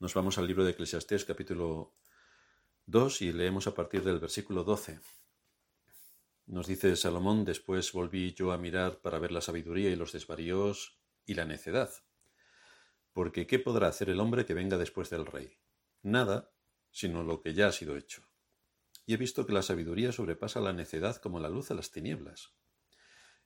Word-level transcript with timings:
Nos 0.00 0.14
vamos 0.14 0.38
al 0.38 0.46
libro 0.46 0.64
de 0.64 0.70
Eclesiastés 0.70 1.24
capítulo 1.24 1.92
2 2.86 3.22
y 3.22 3.32
leemos 3.32 3.66
a 3.66 3.74
partir 3.74 4.04
del 4.04 4.20
versículo 4.20 4.62
12. 4.62 5.00
Nos 6.46 6.68
dice 6.68 6.94
Salomón, 6.94 7.44
después 7.44 7.92
volví 7.92 8.32
yo 8.32 8.52
a 8.52 8.58
mirar 8.58 9.00
para 9.00 9.18
ver 9.18 9.32
la 9.32 9.40
sabiduría 9.40 9.90
y 9.90 9.96
los 9.96 10.12
desvaríos 10.12 11.00
y 11.26 11.34
la 11.34 11.46
necedad. 11.46 11.90
Porque 13.12 13.48
¿qué 13.48 13.58
podrá 13.58 13.88
hacer 13.88 14.08
el 14.08 14.20
hombre 14.20 14.46
que 14.46 14.54
venga 14.54 14.78
después 14.78 15.10
del 15.10 15.26
rey? 15.26 15.58
Nada, 16.02 16.52
sino 16.92 17.24
lo 17.24 17.40
que 17.40 17.54
ya 17.54 17.66
ha 17.66 17.72
sido 17.72 17.96
hecho. 17.96 18.22
Y 19.04 19.14
he 19.14 19.16
visto 19.16 19.46
que 19.46 19.52
la 19.52 19.62
sabiduría 19.62 20.12
sobrepasa 20.12 20.60
la 20.60 20.72
necedad 20.72 21.16
como 21.16 21.40
la 21.40 21.48
luz 21.48 21.72
a 21.72 21.74
las 21.74 21.90
tinieblas. 21.90 22.54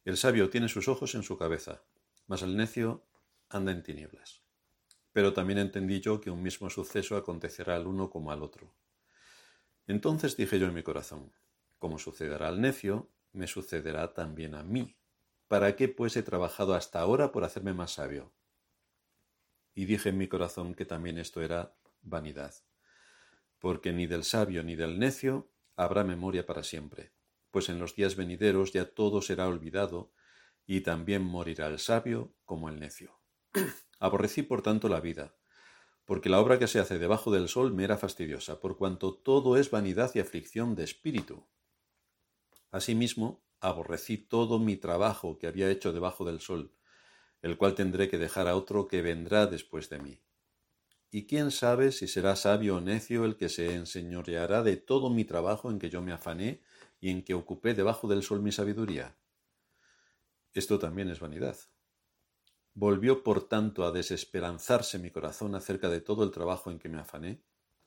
El 0.04 0.18
sabio 0.18 0.50
tiene 0.50 0.68
sus 0.68 0.86
ojos 0.86 1.14
en 1.14 1.22
su 1.22 1.38
cabeza, 1.38 1.82
mas 2.26 2.42
el 2.42 2.58
necio 2.58 3.06
anda 3.48 3.72
en 3.72 3.82
tinieblas. 3.82 4.41
Pero 5.12 5.32
también 5.32 5.58
entendí 5.58 6.00
yo 6.00 6.20
que 6.20 6.30
un 6.30 6.42
mismo 6.42 6.71
suceso 6.71 7.16
acontecerá 7.16 7.76
al 7.76 7.86
uno 7.86 8.11
como 8.11 8.32
al 8.32 8.43
otro. 8.43 8.72
Entonces 9.86 10.36
dije 10.36 10.58
yo 10.58 10.66
en 10.66 10.75
mi 10.75 10.82
corazón, 10.82 11.32
como 11.79 11.98
sucederá 11.98 12.48
al 12.48 12.61
necio, 12.61 13.11
me 13.32 13.46
sucederá 13.46 14.14
también 14.14 14.54
a 14.54 14.62
mí. 14.62 14.96
¿Para 15.48 15.76
qué 15.76 15.88
pues 15.88 16.16
he 16.16 16.22
trabajado 16.22 16.75
hasta 16.75 17.00
ahora 17.00 17.32
por 17.32 17.44
hacerme 17.44 17.75
más 17.75 17.93
sabio? 17.93 18.32
Y 19.75 19.86
dije 19.86 20.11
en 20.11 20.18
mi 20.18 20.29
corazón 20.29 20.75
que 20.75 20.85
también 20.85 21.18
esto 21.18 21.43
era 21.43 21.74
vanidad, 22.02 22.54
porque 23.58 23.93
ni 23.93 24.07
del 24.07 24.24
sabio 24.24 24.63
ni 24.63 24.76
del 24.76 24.99
necio 24.99 25.50
habrá 25.76 26.04
memoria 26.04 26.46
para 26.46 26.63
siempre, 26.63 27.13
pues 27.50 27.68
en 27.68 27.79
los 27.79 27.94
días 27.96 28.16
venideros 28.16 28.72
ya 28.72 28.86
todo 28.86 29.22
será 29.22 29.49
olvidado, 29.49 30.13
y 30.66 30.82
también 30.82 31.22
morirá 31.22 31.66
el 31.66 31.79
sabio 31.79 32.33
como 32.44 32.69
el 32.69 32.78
necio. 32.78 33.19
Aborrecí 34.02 34.42
por 34.42 34.62
tanto 34.62 34.88
la 34.88 34.98
vida, 34.98 35.33
porque 36.06 36.28
la 36.28 36.41
obra 36.41 36.58
que 36.58 36.66
se 36.66 36.80
hace 36.80 36.98
debajo 36.98 37.30
del 37.30 37.48
sol 37.48 37.72
me 37.72 37.84
era 37.84 37.97
fastidiosa, 37.97 38.58
por 38.58 38.77
cuanto 38.77 39.14
todo 39.14 39.56
es 39.56 39.70
vanidad 39.70 40.10
y 40.16 40.18
aflicción 40.18 40.74
de 40.74 40.82
espíritu. 40.82 41.46
Asimismo, 42.72 43.44
aborrecí 43.60 44.18
todo 44.18 44.58
mi 44.58 44.77
trabajo 44.77 45.38
que 45.38 45.46
había 45.46 45.70
hecho 45.70 45.92
debajo 45.92 46.24
del 46.24 46.40
sol, 46.40 46.74
el 47.42 47.56
cual 47.56 47.77
tendré 47.77 48.08
que 48.08 48.18
dejar 48.18 48.48
a 48.48 48.56
otro 48.56 48.88
que 48.88 49.02
vendrá 49.02 49.46
después 49.46 49.88
de 49.88 50.00
mí. 50.00 50.20
Y 51.12 51.28
quién 51.28 51.52
sabe 51.52 51.92
si 51.92 52.08
será 52.08 52.34
sabio 52.34 52.78
o 52.78 52.80
necio 52.80 53.24
el 53.24 53.36
que 53.36 53.48
se 53.48 53.72
enseñoreará 53.72 54.64
de 54.64 54.78
todo 54.78 55.10
mi 55.10 55.24
trabajo 55.24 55.70
en 55.70 55.78
que 55.78 55.90
yo 55.90 56.02
me 56.02 56.10
afané 56.10 56.60
y 57.00 57.10
en 57.10 57.22
que 57.22 57.34
ocupé 57.34 57.72
debajo 57.72 58.08
del 58.08 58.24
sol 58.24 58.42
mi 58.42 58.50
sabiduría. 58.50 59.14
Esto 60.55 60.80
también 60.80 61.08
es 61.08 61.20
vanidad. 61.20 61.56
Volvió 62.74 63.22
por 63.22 63.48
tanto 63.48 63.84
a 63.84 63.92
desesperanzarse 63.92 64.98
mi 64.98 65.10
corazón 65.10 65.54
acerca 65.54 65.90
de 65.90 66.00
todo 66.00 66.24
el 66.24 66.30
trabajo 66.30 66.70
en 66.70 66.78
que 66.78 66.88
me 66.88 66.98
afané 66.98 67.42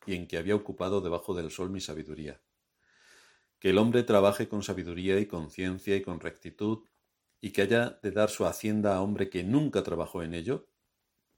y 0.06 0.14
en 0.14 0.28
que 0.28 0.38
había 0.38 0.56
ocupado 0.56 1.02
debajo 1.02 1.34
del 1.34 1.50
sol 1.50 1.72
mi 1.72 1.82
sabiduría. 1.82 2.40
Que 3.60 3.72
el 3.72 3.80
hombre 3.80 4.04
trabaje 4.04 4.48
con 4.48 4.62
sabiduría 4.62 5.20
y 5.20 5.26
con 5.26 5.50
ciencia 5.50 5.96
y 5.96 6.02
con 6.02 6.20
rectitud, 6.20 6.86
y 7.42 7.52
que 7.52 7.64
haya 7.64 8.00
de 8.02 8.12
dar 8.12 8.30
su 8.30 8.46
hacienda 8.46 8.96
a 8.96 9.02
hombre 9.02 9.30
que 9.30 9.44
nunca 9.44 9.84
trabajó 9.84 10.24
en 10.24 10.34
ello, 10.34 10.68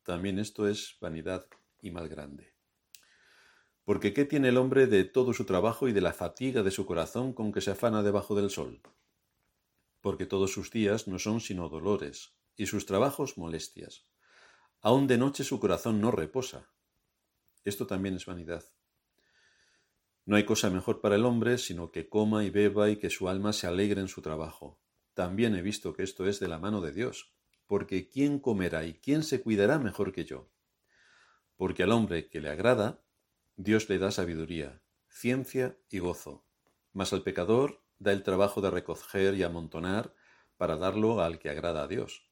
también 0.03 0.39
esto 0.39 0.67
es 0.67 0.97
vanidad 1.01 1.47
y 1.81 1.91
mal 1.91 2.07
grande. 2.07 2.53
Porque 3.83 4.13
¿qué 4.13 4.25
tiene 4.25 4.49
el 4.49 4.57
hombre 4.57 4.87
de 4.87 5.05
todo 5.05 5.33
su 5.33 5.45
trabajo 5.45 5.87
y 5.87 5.93
de 5.93 6.01
la 6.01 6.13
fatiga 6.13 6.63
de 6.63 6.71
su 6.71 6.85
corazón 6.85 7.33
con 7.33 7.51
que 7.53 7.61
se 7.61 7.71
afana 7.71 8.03
debajo 8.03 8.35
del 8.35 8.49
sol? 8.49 8.81
Porque 10.01 10.25
todos 10.25 10.51
sus 10.51 10.71
días 10.71 11.07
no 11.07 11.19
son 11.19 11.41
sino 11.41 11.69
dolores, 11.69 12.36
y 12.57 12.65
sus 12.65 12.85
trabajos 12.85 13.37
molestias. 13.37 14.03
Aun 14.81 15.07
de 15.07 15.17
noche 15.17 15.43
su 15.43 15.59
corazón 15.59 16.01
no 16.01 16.11
reposa. 16.11 16.69
Esto 17.63 17.87
también 17.87 18.15
es 18.15 18.25
vanidad. 18.25 18.65
No 20.25 20.35
hay 20.35 20.43
cosa 20.43 20.69
mejor 20.69 20.99
para 20.99 21.15
el 21.15 21.25
hombre 21.25 21.57
sino 21.57 21.91
que 21.91 22.09
coma 22.09 22.43
y 22.43 22.49
beba 22.49 22.89
y 22.89 22.97
que 22.97 23.09
su 23.09 23.29
alma 23.29 23.53
se 23.53 23.67
alegre 23.67 24.01
en 24.01 24.09
su 24.09 24.21
trabajo. 24.21 24.81
También 25.13 25.55
he 25.55 25.61
visto 25.61 25.93
que 25.93 26.03
esto 26.03 26.27
es 26.27 26.39
de 26.39 26.47
la 26.47 26.59
mano 26.59 26.81
de 26.81 26.91
Dios, 26.91 27.33
porque 27.65 28.09
¿quién 28.09 28.39
comerá 28.39 28.85
y 28.85 28.95
quién 28.95 29.23
se 29.23 29.41
cuidará 29.41 29.79
mejor 29.79 30.11
que 30.11 30.25
yo? 30.25 30.49
Porque 31.55 31.83
al 31.83 31.91
hombre 31.91 32.29
que 32.29 32.41
le 32.41 32.49
agrada, 32.49 33.03
Dios 33.55 33.89
le 33.89 33.97
da 33.99 34.11
sabiduría, 34.11 34.81
ciencia 35.09 35.77
y 35.89 35.99
gozo, 35.99 36.45
mas 36.93 37.13
al 37.13 37.23
pecador 37.23 37.81
da 37.97 38.11
el 38.11 38.23
trabajo 38.23 38.61
de 38.61 38.69
recoger 38.69 39.33
y 39.35 39.43
amontonar 39.43 40.13
para 40.57 40.77
darlo 40.77 41.21
al 41.21 41.39
que 41.39 41.49
agrada 41.49 41.83
a 41.83 41.87
Dios. 41.87 42.26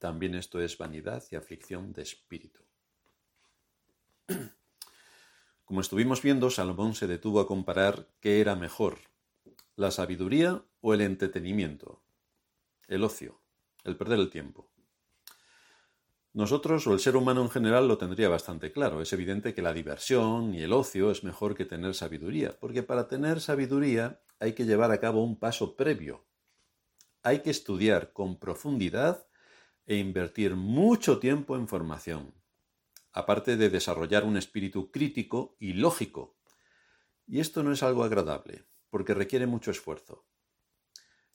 También 0.00 0.34
esto 0.34 0.60
es 0.62 0.78
vanidad 0.78 1.22
y 1.30 1.36
aflicción 1.36 1.92
de 1.92 2.00
espíritu. 2.00 2.62
Como 5.66 5.82
estuvimos 5.82 6.22
viendo, 6.22 6.48
Salomón 6.48 6.94
se 6.94 7.06
detuvo 7.06 7.38
a 7.38 7.46
comparar 7.46 8.08
qué 8.18 8.40
era 8.40 8.56
mejor, 8.56 8.98
la 9.76 9.90
sabiduría 9.90 10.64
o 10.80 10.94
el 10.94 11.02
entretenimiento, 11.02 12.00
el 12.88 13.04
ocio, 13.04 13.42
el 13.84 13.98
perder 13.98 14.20
el 14.20 14.30
tiempo. 14.30 14.70
Nosotros 16.32 16.86
o 16.86 16.94
el 16.94 17.00
ser 17.00 17.14
humano 17.14 17.42
en 17.42 17.50
general 17.50 17.86
lo 17.86 17.98
tendría 17.98 18.30
bastante 18.30 18.72
claro. 18.72 19.02
Es 19.02 19.12
evidente 19.12 19.52
que 19.52 19.60
la 19.60 19.74
diversión 19.74 20.54
y 20.54 20.62
el 20.62 20.72
ocio 20.72 21.10
es 21.10 21.24
mejor 21.24 21.54
que 21.54 21.66
tener 21.66 21.94
sabiduría, 21.94 22.56
porque 22.58 22.82
para 22.82 23.06
tener 23.06 23.42
sabiduría 23.42 24.22
hay 24.38 24.54
que 24.54 24.64
llevar 24.64 24.92
a 24.92 25.00
cabo 25.00 25.22
un 25.22 25.38
paso 25.38 25.76
previo. 25.76 26.24
Hay 27.22 27.40
que 27.40 27.50
estudiar 27.50 28.14
con 28.14 28.38
profundidad 28.38 29.26
e 29.86 29.96
invertir 29.96 30.56
mucho 30.56 31.18
tiempo 31.18 31.56
en 31.56 31.68
formación, 31.68 32.34
aparte 33.12 33.56
de 33.56 33.70
desarrollar 33.70 34.24
un 34.24 34.36
espíritu 34.36 34.90
crítico 34.90 35.56
y 35.58 35.74
lógico. 35.74 36.36
Y 37.26 37.40
esto 37.40 37.62
no 37.62 37.72
es 37.72 37.82
algo 37.82 38.04
agradable, 38.04 38.66
porque 38.90 39.14
requiere 39.14 39.46
mucho 39.46 39.70
esfuerzo. 39.70 40.26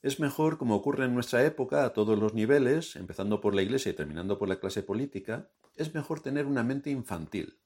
Es 0.02 0.20
mejor, 0.20 0.58
como 0.58 0.76
ocurre 0.76 1.06
en 1.06 1.16
nuestra 1.16 1.44
época, 1.44 1.84
a 1.84 1.94
todos 1.94 2.20
los 2.20 2.34
niveles, 2.34 2.96
empezando 2.96 3.42
por 3.42 3.56
la 3.56 3.64
Iglesia 3.64 3.92
y 3.92 3.96
terminando 3.96 4.38
por 4.38 4.48
la 4.48 4.60
clase 4.60 4.84
política, 4.84 5.50
es 5.76 5.94
mejor 5.94 6.20
tener 6.20 6.46
una 6.46 6.64
mente 6.64 6.92
infantil. 6.92 7.60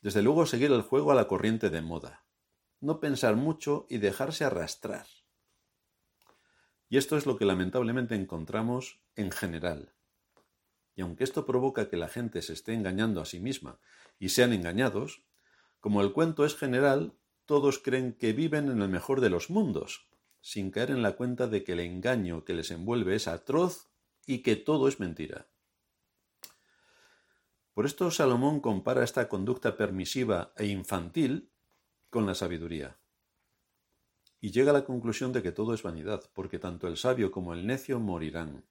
Desde 0.00 0.22
luego 0.22 0.46
seguir 0.46 0.70
el 0.70 0.82
juego 0.82 1.10
a 1.10 1.14
la 1.14 1.26
corriente 1.26 1.70
de 1.70 1.82
moda. 1.82 2.24
No 2.80 3.00
pensar 3.00 3.36
mucho 3.36 3.86
y 3.88 3.98
dejarse 3.98 4.44
arrastrar. 4.44 5.06
Y 6.88 6.96
esto 6.96 7.16
es 7.16 7.26
lo 7.26 7.36
que 7.36 7.44
lamentablemente 7.44 8.14
encontramos 8.14 9.00
en 9.16 9.30
general. 9.30 9.92
Y 10.94 11.02
aunque 11.02 11.24
esto 11.24 11.44
provoca 11.44 11.88
que 11.88 11.96
la 11.96 12.08
gente 12.08 12.42
se 12.42 12.52
esté 12.52 12.72
engañando 12.72 13.20
a 13.20 13.24
sí 13.24 13.40
misma 13.40 13.78
y 14.18 14.28
sean 14.28 14.52
engañados, 14.52 15.22
como 15.80 16.02
el 16.02 16.12
cuento 16.12 16.44
es 16.44 16.56
general, 16.56 17.14
todos 17.46 17.78
creen 17.78 18.12
que 18.12 18.32
viven 18.32 18.70
en 18.70 18.80
el 18.80 18.88
mejor 18.88 19.20
de 19.20 19.30
los 19.30 19.50
mundos, 19.50 20.08
sin 20.40 20.70
caer 20.70 20.90
en 20.90 21.02
la 21.02 21.16
cuenta 21.16 21.46
de 21.46 21.64
que 21.64 21.72
el 21.72 21.80
engaño 21.80 22.44
que 22.44 22.54
les 22.54 22.70
envuelve 22.70 23.16
es 23.16 23.28
atroz 23.28 23.88
y 24.26 24.38
que 24.38 24.56
todo 24.56 24.88
es 24.88 25.00
mentira. 25.00 25.46
Por 27.72 27.86
esto 27.86 28.10
Salomón 28.10 28.60
compara 28.60 29.02
esta 29.02 29.28
conducta 29.28 29.76
permisiva 29.76 30.52
e 30.56 30.66
infantil 30.66 31.50
con 32.08 32.24
la 32.24 32.36
sabiduría 32.36 32.96
y 34.44 34.50
llega 34.50 34.72
a 34.72 34.74
la 34.74 34.84
conclusión 34.84 35.32
de 35.32 35.42
que 35.42 35.52
todo 35.52 35.72
es 35.72 35.82
vanidad, 35.82 36.22
porque 36.34 36.58
tanto 36.58 36.86
el 36.86 36.98
sabio 36.98 37.30
como 37.30 37.54
el 37.54 37.66
necio 37.66 37.98
morirán. 37.98 38.62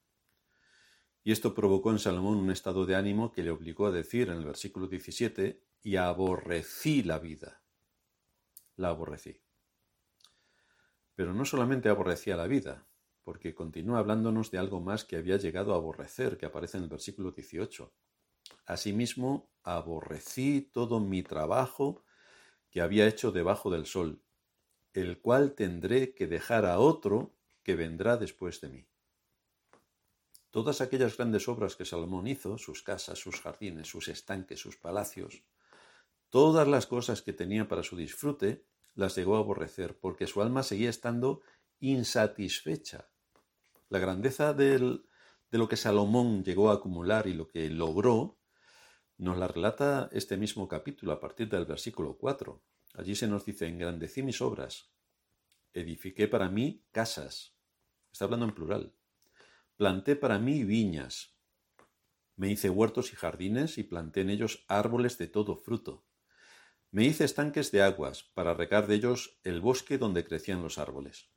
Y 1.23 1.31
esto 1.31 1.55
provocó 1.55 1.89
en 1.89 1.97
Salomón 1.97 2.37
un 2.37 2.51
estado 2.51 2.85
de 2.85 2.93
ánimo 2.93 3.31
que 3.31 3.41
le 3.41 3.49
obligó 3.49 3.87
a 3.87 3.91
decir 3.91 4.29
en 4.29 4.37
el 4.37 4.45
versículo 4.45 4.87
17, 4.87 5.63
y 5.81 5.95
aborrecí 5.95 7.01
la 7.01 7.17
vida. 7.17 7.63
La 8.75 8.89
aborrecí. 8.89 9.41
Pero 11.15 11.33
no 11.33 11.43
solamente 11.43 11.89
aborrecía 11.89 12.35
la 12.35 12.45
vida, 12.45 12.85
porque 13.23 13.55
continúa 13.55 13.97
hablándonos 13.97 14.51
de 14.51 14.59
algo 14.59 14.79
más 14.79 15.03
que 15.03 15.15
había 15.15 15.37
llegado 15.37 15.73
a 15.73 15.77
aborrecer, 15.77 16.37
que 16.37 16.45
aparece 16.45 16.77
en 16.77 16.83
el 16.83 16.89
versículo 16.89 17.31
18. 17.31 17.91
Asimismo, 18.67 19.49
aborrecí 19.63 20.69
todo 20.71 20.99
mi 20.99 21.23
trabajo 21.23 22.03
que 22.69 22.81
había 22.81 23.07
hecho 23.07 23.31
debajo 23.31 23.71
del 23.71 23.87
sol, 23.87 24.22
el 24.93 25.19
cual 25.19 25.53
tendré 25.53 26.13
que 26.13 26.27
dejar 26.27 26.65
a 26.65 26.79
otro 26.79 27.33
que 27.63 27.75
vendrá 27.75 28.17
después 28.17 28.61
de 28.61 28.69
mí. 28.69 28.85
Todas 30.51 30.81
aquellas 30.81 31.17
grandes 31.17 31.47
obras 31.47 31.75
que 31.75 31.85
Salomón 31.85 32.27
hizo, 32.27 32.57
sus 32.57 32.83
casas, 32.83 33.17
sus 33.17 33.41
jardines, 33.41 33.87
sus 33.87 34.07
estanques, 34.07 34.59
sus 34.59 34.77
palacios, 34.77 35.43
todas 36.29 36.67
las 36.67 36.85
cosas 36.85 37.21
que 37.21 37.33
tenía 37.33 37.67
para 37.67 37.83
su 37.83 37.97
disfrute, 37.97 38.65
las 38.93 39.15
llegó 39.15 39.35
a 39.35 39.39
aborrecer, 39.39 39.97
porque 39.97 40.27
su 40.27 40.41
alma 40.41 40.61
seguía 40.61 40.91
estando 40.91 41.41
insatisfecha. 41.79 43.09
La 43.89 43.97
grandeza 43.97 44.53
de 44.53 45.01
lo 45.49 45.67
que 45.67 45.77
Salomón 45.77 46.43
llegó 46.43 46.69
a 46.69 46.75
acumular 46.75 47.25
y 47.25 47.33
lo 47.33 47.47
que 47.47 47.69
logró, 47.69 48.37
nos 49.17 49.37
la 49.37 49.47
relata 49.47 50.09
este 50.11 50.37
mismo 50.37 50.67
capítulo 50.67 51.13
a 51.13 51.19
partir 51.19 51.49
del 51.49 51.65
versículo 51.65 52.17
4. 52.17 52.61
Allí 52.93 53.15
se 53.15 53.27
nos 53.27 53.45
dice, 53.45 53.67
engrandecí 53.67 54.21
mis 54.21 54.41
obras, 54.41 54.91
edifiqué 55.73 56.27
para 56.27 56.49
mí 56.49 56.85
casas, 56.91 57.55
está 58.11 58.25
hablando 58.25 58.45
en 58.45 58.53
plural, 58.53 58.93
planté 59.77 60.15
para 60.15 60.39
mí 60.39 60.63
viñas, 60.63 61.33
Me 62.35 62.49
hice 62.49 62.69
huertos 62.69 63.13
y 63.13 63.15
jardines 63.15 63.77
y 63.77 63.83
planté 63.83 64.21
en 64.21 64.31
ellos 64.31 64.65
árboles 64.67 65.19
de 65.19 65.27
todo 65.27 65.55
fruto. 65.55 66.03
Me 66.89 67.05
hice 67.05 67.25
estanques 67.25 67.71
de 67.71 67.83
aguas 67.83 68.23
para 68.23 68.55
regar 68.55 68.87
de 68.87 68.95
ellos 68.95 69.39
el 69.43 69.61
bosque 69.61 69.99
donde 69.99 70.25
crecían 70.25 70.63
los 70.63 70.77
árboles. 70.79 71.29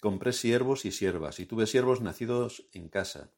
Compré 0.00 0.34
siervos 0.34 0.84
y 0.84 0.92
siervas 0.92 1.40
y 1.40 1.46
tuve 1.46 1.66
siervos 1.66 2.02
nacidos 2.02 2.68
en 2.72 2.88
casa. 2.88 3.32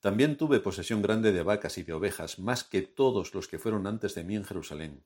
También 0.00 0.36
tuve 0.36 0.58
posesión 0.58 1.00
grande 1.00 1.30
de 1.30 1.44
vacas 1.44 1.78
y 1.78 1.84
de 1.84 1.92
ovejas, 1.92 2.40
más 2.40 2.64
que 2.64 2.82
todos 2.82 3.34
los 3.34 3.46
que 3.46 3.60
fueron 3.60 3.86
antes 3.86 4.16
de 4.16 4.24
mí 4.24 4.34
en 4.34 4.44
Jerusalén. 4.44 5.04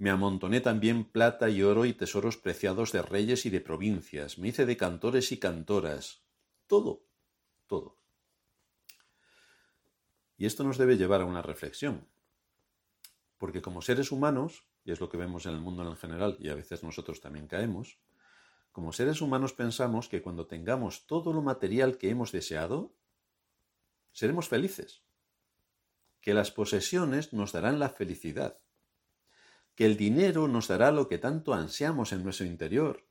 Me 0.00 0.08
amontoné 0.08 0.62
también 0.62 1.04
plata 1.04 1.50
y 1.50 1.62
oro 1.62 1.84
y 1.84 1.92
tesoros 1.92 2.38
preciados 2.38 2.90
de 2.90 3.02
reyes 3.02 3.44
y 3.44 3.50
de 3.50 3.60
provincias. 3.60 4.38
Me 4.38 4.48
hice 4.48 4.64
de 4.64 4.78
cantores 4.78 5.30
y 5.30 5.36
cantoras. 5.38 6.22
Todo, 6.66 7.04
todo. 7.66 7.98
Y 10.38 10.46
esto 10.46 10.64
nos 10.64 10.78
debe 10.78 10.96
llevar 10.96 11.20
a 11.20 11.26
una 11.26 11.42
reflexión. 11.42 12.08
Porque 13.36 13.60
como 13.60 13.82
seres 13.82 14.10
humanos, 14.10 14.64
y 14.86 14.90
es 14.90 15.00
lo 15.00 15.10
que 15.10 15.18
vemos 15.18 15.44
en 15.44 15.52
el 15.52 15.60
mundo 15.60 15.86
en 15.86 15.96
general, 15.98 16.38
y 16.40 16.48
a 16.48 16.54
veces 16.54 16.82
nosotros 16.82 17.20
también 17.20 17.46
caemos, 17.46 17.98
como 18.72 18.94
seres 18.94 19.20
humanos 19.20 19.52
pensamos 19.52 20.08
que 20.08 20.22
cuando 20.22 20.46
tengamos 20.46 21.06
todo 21.06 21.34
lo 21.34 21.42
material 21.42 21.98
que 21.98 22.08
hemos 22.08 22.32
deseado, 22.32 22.94
seremos 24.12 24.48
felices. 24.48 25.02
Que 26.22 26.32
las 26.32 26.50
posesiones 26.50 27.34
nos 27.34 27.52
darán 27.52 27.78
la 27.78 27.90
felicidad. 27.90 28.60
Que 29.74 29.86
el 29.86 29.96
dinero 29.96 30.48
nos 30.48 30.68
dará 30.68 30.92
lo 30.92 31.08
que 31.08 31.18
tanto 31.18 31.54
ansiamos 31.54 32.12
en 32.12 32.22
nuestro 32.22 32.46
interior. 32.46 33.06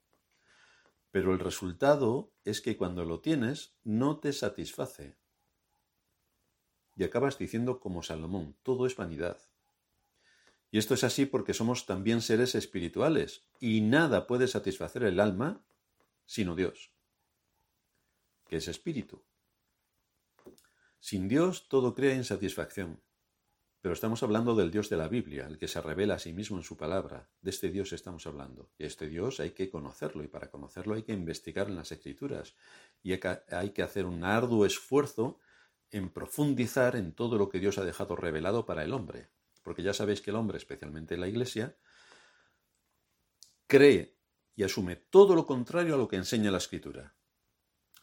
Pero 1.11 1.33
el 1.33 1.39
resultado 1.39 2.31
es 2.45 2.61
que 2.61 2.77
cuando 2.77 3.05
lo 3.05 3.21
tienes 3.21 3.73
no 3.83 4.19
te 4.19 4.33
satisface, 4.33 5.17
y 6.99 7.05
acabas 7.05 7.37
diciendo 7.37 7.79
como 7.79 8.03
Salomón, 8.03 8.57
todo 8.61 8.85
es 8.85 8.97
vanidad. 8.97 9.39
Y 10.69 10.77
esto 10.77 10.93
es 10.93 11.05
así 11.05 11.25
porque 11.25 11.53
somos 11.53 11.85
también 11.85 12.21
seres 12.21 12.55
espirituales 12.55 13.47
y 13.59 13.79
nada 13.79 14.27
puede 14.27 14.49
satisfacer 14.49 15.03
el 15.03 15.21
alma 15.21 15.63
sino 16.25 16.55
Dios, 16.55 16.91
que 18.47 18.57
es 18.57 18.67
espíritu. 18.67 19.23
Sin 20.99 21.29
Dios 21.29 21.69
todo 21.69 21.95
crea 21.95 22.13
insatisfacción. 22.13 23.01
Pero 23.81 23.93
estamos 23.93 24.23
hablando 24.23 24.55
del 24.55 24.71
Dios 24.71 24.89
de 24.89 24.97
la 24.97 25.07
Biblia, 25.07 25.47
el 25.47 25.57
que 25.57 25.69
se 25.69 25.79
revela 25.81 26.15
a 26.15 26.19
sí 26.19 26.33
mismo 26.33 26.57
en 26.57 26.63
su 26.63 26.75
palabra. 26.75 27.29
De 27.41 27.49
este 27.49 27.69
Dios 27.69 27.93
estamos 27.93 28.27
hablando. 28.27 28.71
Y 28.77 28.85
este 28.85 29.07
Dios 29.07 29.39
hay 29.39 29.51
que 29.51 29.69
conocerlo 29.69 30.21
y 30.23 30.27
para 30.27 30.51
conocerlo 30.51 30.95
hay 30.95 31.03
que 31.03 31.13
investigar 31.13 31.67
en 31.67 31.75
las 31.75 31.91
escrituras. 31.93 32.55
Y 33.01 33.13
hay 33.13 33.69
que 33.69 33.81
hacer 33.81 34.05
un 34.05 34.25
arduo 34.25 34.65
esfuerzo 34.65 35.39
en 35.91 36.09
profundizar 36.09 36.97
en 36.97 37.13
todo 37.13 37.37
lo 37.37 37.47
que 37.47 37.59
Dios 37.59 37.77
ha 37.77 37.85
dejado 37.85 38.17
revelado 38.17 38.65
para 38.65 38.83
el 38.83 38.93
hombre. 38.93 39.29
Porque 39.63 39.81
ya 39.81 39.93
sabéis 39.93 40.21
que 40.21 40.31
el 40.31 40.35
hombre, 40.35 40.57
especialmente 40.57 41.15
la 41.15 41.29
Iglesia, 41.29 41.77
cree 43.65 44.17
y 44.55 44.63
asume 44.63 44.97
todo 44.97 45.35
lo 45.35 45.45
contrario 45.45 45.95
a 45.95 45.97
lo 45.97 46.09
que 46.09 46.17
enseña 46.17 46.51
la 46.51 46.57
Escritura. 46.57 47.15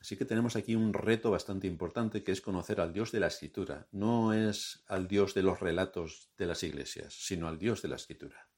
Así 0.07 0.17
que 0.17 0.25
tenemos 0.25 0.55
aquí 0.55 0.77
un 0.77 0.93
reto 0.93 1.33
bastante 1.33 1.67
importante 1.67 2.23
que 2.23 2.31
es 2.31 2.41
conocer 2.41 2.81
al 2.81 2.93
Dios 2.93 3.11
de 3.11 3.19
la 3.19 3.27
Escritura. 3.27 3.89
No 3.91 4.33
es 4.33 4.85
al 4.87 5.09
Dios 5.09 5.35
de 5.35 5.43
los 5.43 5.59
relatos 5.59 6.31
de 6.39 6.47
las 6.47 6.63
iglesias, 6.63 7.13
sino 7.13 7.49
al 7.49 7.59
Dios 7.59 7.83
de 7.83 7.89
la 7.89 7.97
Escritura. 7.97 8.49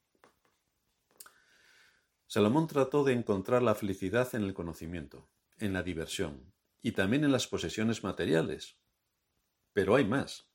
Salomón 2.27 2.67
trató 2.67 3.03
de 3.03 3.15
encontrar 3.15 3.63
la 3.63 3.75
felicidad 3.75 4.29
en 4.35 4.43
el 4.43 4.53
conocimiento, 4.53 5.31
en 5.59 5.73
la 5.73 5.83
diversión 5.83 6.53
y 6.83 6.93
también 6.93 7.25
en 7.25 7.33
las 7.33 7.47
posesiones 7.47 8.05
materiales, 8.05 8.77
pero 9.73 9.95
hay 9.95 10.05
más. 10.05 10.51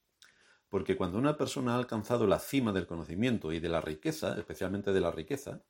Porque 0.70 0.96
cuando 0.96 1.18
una 1.18 1.38
persona 1.38 1.74
ha 1.74 1.80
alcanzado 1.80 2.28
la 2.28 2.38
cima 2.38 2.72
del 2.72 2.86
conocimiento 2.86 3.52
y 3.52 3.60
de 3.60 3.70
la 3.70 3.82
riqueza, 3.82 4.38
especialmente 4.38 4.94
de 4.94 5.02
la 5.02 5.10
riqueza, 5.10 5.64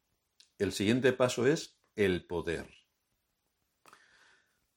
el 0.57 0.73
siguiente 0.73 1.13
paso 1.13 1.47
es 1.47 1.79
el 1.95 2.25
poder. 2.25 2.82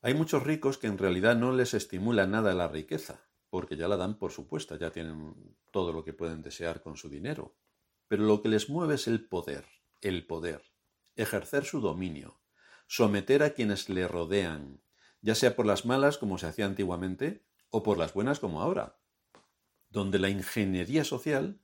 Hay 0.06 0.14
muchos 0.14 0.44
ricos 0.44 0.78
que 0.78 0.86
en 0.86 0.98
realidad 0.98 1.34
no 1.34 1.50
les 1.50 1.74
estimula 1.74 2.28
nada 2.28 2.54
la 2.54 2.68
riqueza, 2.68 3.26
porque 3.50 3.76
ya 3.76 3.88
la 3.88 3.96
dan 3.96 4.20
por 4.20 4.30
supuesta, 4.30 4.78
ya 4.78 4.92
tienen 4.92 5.34
todo 5.72 5.92
lo 5.92 6.04
que 6.04 6.12
pueden 6.12 6.42
desear 6.42 6.80
con 6.80 6.96
su 6.96 7.08
dinero. 7.08 7.56
Pero 8.06 8.22
lo 8.22 8.40
que 8.40 8.48
les 8.48 8.70
mueve 8.70 8.94
es 8.94 9.08
el 9.08 9.26
poder, 9.26 9.64
el 10.02 10.24
poder, 10.24 10.62
ejercer 11.16 11.64
su 11.64 11.80
dominio, 11.80 12.40
someter 12.86 13.42
a 13.42 13.50
quienes 13.50 13.88
le 13.88 14.06
rodean, 14.06 14.80
ya 15.22 15.34
sea 15.34 15.56
por 15.56 15.66
las 15.66 15.84
malas 15.84 16.18
como 16.18 16.38
se 16.38 16.46
hacía 16.46 16.66
antiguamente, 16.66 17.44
o 17.70 17.82
por 17.82 17.98
las 17.98 18.14
buenas 18.14 18.38
como 18.38 18.62
ahora, 18.62 19.00
donde 19.88 20.20
la 20.20 20.28
ingeniería 20.28 21.02
social 21.02 21.60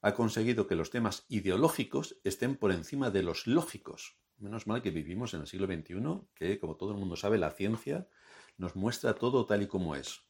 ha 0.00 0.14
conseguido 0.14 0.68
que 0.68 0.76
los 0.76 0.90
temas 0.90 1.26
ideológicos 1.28 2.20
estén 2.22 2.54
por 2.54 2.70
encima 2.70 3.10
de 3.10 3.24
los 3.24 3.48
lógicos. 3.48 4.16
Menos 4.40 4.66
mal 4.66 4.80
que 4.80 4.90
vivimos 4.90 5.34
en 5.34 5.42
el 5.42 5.46
siglo 5.46 5.66
XXI, 5.66 6.28
que 6.34 6.58
como 6.58 6.76
todo 6.76 6.92
el 6.92 6.98
mundo 6.98 7.14
sabe, 7.14 7.36
la 7.36 7.50
ciencia 7.50 8.08
nos 8.56 8.74
muestra 8.74 9.14
todo 9.14 9.44
tal 9.44 9.62
y 9.62 9.66
como 9.66 9.94
es. 9.94 10.22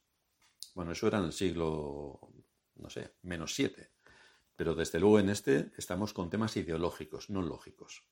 Bueno, 0.75 0.91
eso 0.91 1.07
era 1.07 1.19
en 1.19 1.25
el 1.25 1.33
siglo, 1.33 2.19
no 2.75 2.89
sé, 2.89 3.13
menos 3.21 3.55
siete. 3.55 3.91
Pero 4.57 4.75
desde 4.75 4.99
luego 4.99 5.19
en 5.19 5.29
este 5.29 5.71
estamos 5.77 6.13
con 6.13 6.29
temas 6.29 6.57
ideológicos, 6.57 7.29
no 7.29 7.41
lógicos. 7.41 8.03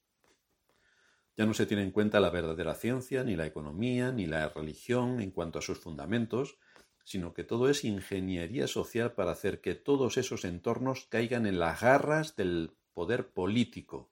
Ya 1.35 1.45
no 1.45 1.53
se 1.53 1.65
tiene 1.65 1.83
en 1.83 1.91
cuenta 1.91 2.21
la 2.21 2.29
verdadera 2.29 2.75
ciencia, 2.75 3.23
ni 3.23 3.35
la 3.35 3.45
economía, 3.45 4.11
ni 4.11 4.25
la 4.25 4.49
religión 4.49 5.21
en 5.21 5.31
cuanto 5.31 5.59
a 5.59 5.61
sus 5.61 5.79
fundamentos, 5.79 6.57
sino 7.03 7.33
que 7.33 7.43
todo 7.43 7.69
es 7.69 7.83
ingeniería 7.83 8.67
social 8.67 9.13
para 9.13 9.31
hacer 9.31 9.59
que 9.59 9.75
todos 9.75 10.17
esos 10.17 10.45
entornos 10.45 11.07
caigan 11.07 11.45
en 11.45 11.59
las 11.59 11.81
garras 11.81 12.35
del 12.35 12.71
poder 12.93 13.31
político, 13.31 14.11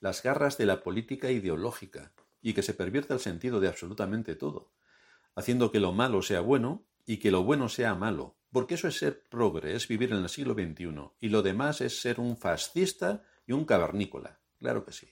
las 0.00 0.22
garras 0.22 0.58
de 0.58 0.66
la 0.66 0.82
política 0.82 1.30
ideológica, 1.30 2.12
y 2.42 2.52
que 2.52 2.62
se 2.62 2.74
pervierta 2.74 3.14
el 3.14 3.20
sentido 3.20 3.60
de 3.60 3.68
absolutamente 3.68 4.36
todo, 4.36 4.70
haciendo 5.34 5.72
que 5.72 5.80
lo 5.80 5.92
malo 5.92 6.22
sea 6.22 6.40
bueno 6.40 6.84
y 7.04 7.18
que 7.18 7.30
lo 7.30 7.42
bueno 7.42 7.68
sea 7.68 7.94
malo, 7.94 8.36
porque 8.52 8.74
eso 8.74 8.88
es 8.88 8.98
ser 8.98 9.24
progre, 9.28 9.74
es 9.74 9.88
vivir 9.88 10.12
en 10.12 10.18
el 10.18 10.28
siglo 10.28 10.54
XXI, 10.54 11.10
y 11.20 11.28
lo 11.28 11.42
demás 11.42 11.80
es 11.80 12.00
ser 12.00 12.20
un 12.20 12.36
fascista 12.36 13.24
y 13.46 13.52
un 13.52 13.64
cavernícola, 13.64 14.40
claro 14.58 14.84
que 14.84 14.92
sí. 14.92 15.08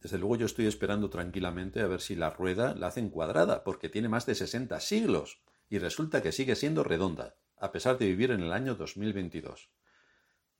Desde 0.00 0.18
luego 0.18 0.36
yo 0.36 0.44
estoy 0.44 0.66
esperando 0.66 1.08
tranquilamente 1.08 1.80
a 1.80 1.86
ver 1.86 2.02
si 2.02 2.14
la 2.14 2.28
rueda 2.28 2.74
la 2.74 2.88
hacen 2.88 3.08
cuadrada, 3.08 3.64
porque 3.64 3.88
tiene 3.88 4.10
más 4.10 4.26
de 4.26 4.34
60 4.34 4.78
siglos 4.80 5.40
y 5.70 5.78
resulta 5.78 6.22
que 6.22 6.32
sigue 6.32 6.56
siendo 6.56 6.84
redonda, 6.84 7.36
a 7.56 7.72
pesar 7.72 7.96
de 7.96 8.06
vivir 8.06 8.30
en 8.30 8.42
el 8.42 8.52
año 8.52 8.74
2022. 8.74 9.70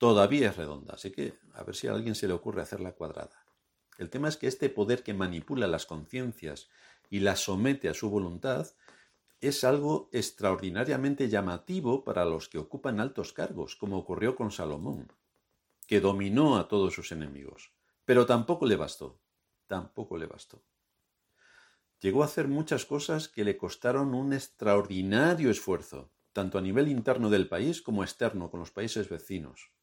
Todavía 0.05 0.51
es 0.51 0.57
redonda, 0.59 0.97
así 0.97 1.13
que 1.13 1.39
a 1.55 1.63
ver 1.63 1.75
si 1.75 1.87
a 1.87 1.95
alguien 1.95 2.15
se 2.15 2.29
le 2.29 2.35
ocurre 2.35 2.61
hacerla 2.61 2.93
cuadrada. 2.93 3.47
El 3.97 4.11
tema 4.11 4.29
es 4.29 4.37
que 4.37 4.49
este 4.49 4.69
poder 4.69 5.03
que 5.03 5.15
manipula 5.15 5.67
las 5.67 5.87
conciencias 5.87 6.69
y 7.09 7.21
las 7.21 7.41
somete 7.41 7.89
a 7.89 7.95
su 7.95 8.11
voluntad 8.11 8.67
es 9.41 9.65
algo 9.65 10.11
extraordinariamente 10.13 11.31
llamativo 11.31 12.05
para 12.05 12.27
los 12.27 12.51
que 12.51 12.59
ocupan 12.59 13.01
altos 13.01 13.33
cargos, 13.33 13.77
como 13.77 13.97
ocurrió 13.97 14.37
con 14.37 14.51
Salomón, 14.51 15.11
que 15.87 16.03
dominó 16.03 16.59
a 16.59 16.69
todos 16.69 16.93
sus 16.93 17.11
enemigos. 17.11 17.73
Pero 18.05 18.27
tampoco 18.27 18.67
le 18.67 18.77
bastó 18.77 19.19
tampoco 19.67 20.19
le 20.19 20.27
bastó. 20.27 20.63
Llegó 22.01 22.23
a 22.23 22.27
hacer 22.27 22.47
muchas 22.47 22.85
cosas 22.85 23.29
que 23.29 23.43
le 23.43 23.57
costaron 23.57 24.15
un 24.15 24.35
extraordinario 24.35 25.51
esfuerzo, 25.51 26.11
tanto 26.35 26.59
a 26.59 26.61
nivel 26.61 26.89
interno 26.89 27.31
del 27.31 27.49
país 27.49 27.81
como 27.81 28.05
externo 28.05 28.51
con 28.51 28.61
los 28.61 28.71
países 28.71 29.09
vecinos. 29.09 29.74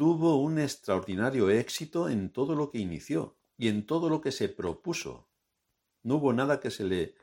Tuvo 0.00 0.36
un 0.36 0.58
extraordinario 0.58 1.50
éxito 1.50 2.08
en 2.08 2.32
todo 2.32 2.54
lo 2.54 2.70
que 2.70 2.78
inició 2.78 3.36
y 3.58 3.68
en 3.68 3.84
todo 3.84 4.08
lo 4.08 4.22
que 4.22 4.32
se 4.32 4.48
propuso. 4.48 5.28
No 6.02 6.14
hubo 6.14 6.32
nada 6.32 6.58
que 6.58 6.70
se 6.70 6.84
le 6.84 7.14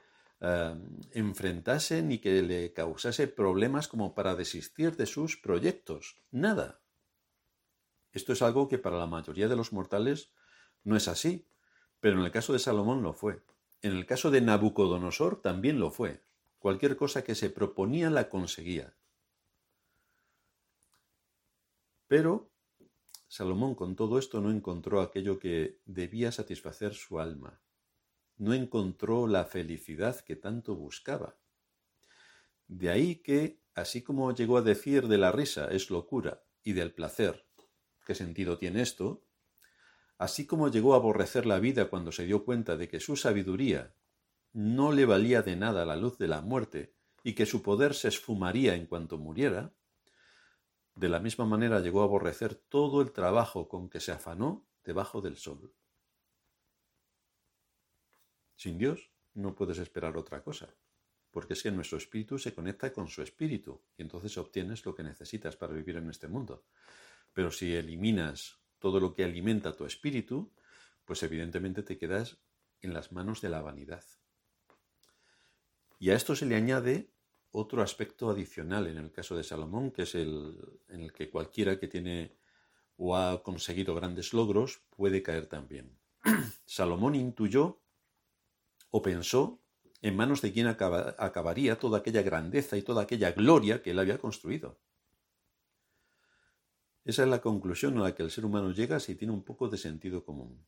eh, 0.41 0.75
enfrentase 1.13 2.03
ni 2.03 2.19
que 2.19 2.43
le 2.43 2.73
causase 2.73 3.27
problemas 3.27 3.87
como 3.87 4.13
para 4.13 4.35
desistir 4.35 4.95
de 4.95 5.07
sus 5.07 5.37
proyectos. 5.37 6.21
Nada. 6.29 6.79
Esto 8.11 8.33
es 8.33 8.43
algo 8.43 8.67
que 8.67 8.77
para 8.77 8.99
la 8.99 9.07
mayoría 9.07 9.47
de 9.47 9.55
los 9.55 9.73
mortales 9.73 10.29
no 10.83 10.95
es 10.95 11.07
así, 11.07 11.47
pero 11.99 12.19
en 12.19 12.25
el 12.25 12.31
caso 12.31 12.53
de 12.53 12.59
Salomón 12.59 13.01
lo 13.01 13.13
fue. 13.13 13.41
En 13.81 13.93
el 13.93 14.05
caso 14.05 14.29
de 14.29 14.41
Nabucodonosor 14.41 15.41
también 15.41 15.79
lo 15.79 15.89
fue. 15.89 16.21
Cualquier 16.59 16.95
cosa 16.95 17.23
que 17.23 17.33
se 17.33 17.49
proponía 17.49 18.11
la 18.11 18.29
conseguía. 18.29 18.93
Pero 22.07 22.51
Salomón 23.27 23.75
con 23.75 23.95
todo 23.95 24.19
esto 24.19 24.41
no 24.41 24.51
encontró 24.51 25.01
aquello 25.01 25.39
que 25.39 25.79
debía 25.85 26.31
satisfacer 26.31 26.93
su 26.93 27.19
alma. 27.19 27.61
No 28.37 28.53
encontró 28.53 29.27
la 29.27 29.45
felicidad 29.45 30.19
que 30.21 30.35
tanto 30.35 30.75
buscaba. 30.75 31.37
De 32.67 32.89
ahí 32.89 33.15
que, 33.15 33.61
así 33.75 34.01
como 34.01 34.33
llegó 34.33 34.57
a 34.57 34.61
decir 34.61 35.07
de 35.07 35.17
la 35.17 35.31
risa 35.31 35.67
es 35.71 35.89
locura 35.89 36.43
y 36.63 36.73
del 36.73 36.93
placer, 36.93 37.45
¿qué 38.05 38.15
sentido 38.15 38.57
tiene 38.57 38.81
esto? 38.81 39.27
así 40.17 40.45
como 40.45 40.69
llegó 40.69 40.93
a 40.93 40.97
aborrecer 40.97 41.45
la 41.45 41.59
vida 41.59 41.89
cuando 41.89 42.11
se 42.11 42.25
dio 42.25 42.43
cuenta 42.43 42.77
de 42.77 42.87
que 42.87 42.99
su 42.99 43.15
sabiduría 43.15 43.93
no 44.53 44.91
le 44.91 45.05
valía 45.05 45.41
de 45.41 45.55
nada 45.55 45.85
la 45.85 45.95
luz 45.95 46.17
de 46.17 46.27
la 46.27 46.41
muerte 46.41 46.93
y 47.23 47.33
que 47.33 47.45
su 47.45 47.61
poder 47.61 47.93
se 47.93 48.07
esfumaría 48.07 48.75
en 48.75 48.87
cuanto 48.87 49.17
muriera, 49.17 49.73
de 50.97 51.09
la 51.09 51.19
misma 51.19 51.45
manera 51.45 51.79
llegó 51.79 52.01
a 52.01 52.05
aborrecer 52.05 52.55
todo 52.55 53.01
el 53.03 53.11
trabajo 53.11 53.67
con 53.69 53.87
que 53.87 53.99
se 53.99 54.11
afanó 54.11 54.67
debajo 54.83 55.21
del 55.21 55.37
sol. 55.37 55.71
Sin 58.55 58.79
Dios 58.79 59.11
no 59.35 59.53
puedes 59.53 59.77
esperar 59.77 60.17
otra 60.17 60.41
cosa, 60.41 60.73
porque 61.29 61.53
es 61.53 61.61
que 61.61 61.69
nuestro 61.69 61.99
espíritu 61.99 62.39
se 62.39 62.55
conecta 62.55 62.91
con 62.91 63.07
su 63.09 63.21
espíritu 63.21 63.79
y 63.95 64.01
entonces 64.01 64.35
obtienes 64.39 64.83
lo 64.85 64.95
que 64.95 65.03
necesitas 65.03 65.55
para 65.55 65.73
vivir 65.73 65.97
en 65.97 66.09
este 66.09 66.27
mundo. 66.27 66.65
Pero 67.31 67.51
si 67.51 67.75
eliminas 67.75 68.57
todo 68.79 68.99
lo 68.99 69.13
que 69.13 69.23
alimenta 69.23 69.75
tu 69.75 69.85
espíritu, 69.85 70.51
pues 71.05 71.21
evidentemente 71.21 71.83
te 71.83 71.99
quedas 71.99 72.39
en 72.81 72.95
las 72.95 73.11
manos 73.11 73.39
de 73.41 73.49
la 73.49 73.61
vanidad. 73.61 74.03
Y 75.99 76.09
a 76.09 76.15
esto 76.15 76.35
se 76.35 76.47
le 76.47 76.55
añade 76.55 77.11
otro 77.51 77.81
aspecto 77.81 78.29
adicional 78.29 78.87
en 78.87 78.97
el 78.97 79.11
caso 79.11 79.35
de 79.35 79.43
Salomón, 79.43 79.91
que 79.91 80.03
es 80.03 80.15
el 80.15 80.57
en 80.89 81.01
el 81.01 81.13
que 81.13 81.29
cualquiera 81.29 81.79
que 81.79 81.87
tiene 81.87 82.37
o 82.97 83.15
ha 83.15 83.43
conseguido 83.43 83.95
grandes 83.95 84.33
logros 84.33 84.81
puede 84.89 85.21
caer 85.21 85.47
también. 85.47 85.97
Salomón 86.65 87.15
intuyó 87.15 87.81
o 88.89 89.01
pensó 89.01 89.61
en 90.01 90.15
manos 90.15 90.41
de 90.41 90.51
quien 90.51 90.67
acabaría 90.67 91.79
toda 91.79 91.99
aquella 91.99 92.21
grandeza 92.21 92.77
y 92.77 92.81
toda 92.81 93.03
aquella 93.03 93.31
gloria 93.31 93.81
que 93.81 93.91
él 93.91 93.99
había 93.99 94.17
construido. 94.17 94.79
Esa 97.03 97.23
es 97.23 97.29
la 97.29 97.41
conclusión 97.41 97.97
a 97.97 98.03
la 98.03 98.15
que 98.15 98.23
el 98.23 98.31
ser 98.31 98.45
humano 98.45 98.71
llega 98.71 98.99
si 98.99 99.15
tiene 99.15 99.33
un 99.33 99.43
poco 99.43 99.69
de 99.69 99.77
sentido 99.77 100.25
común. 100.25 100.67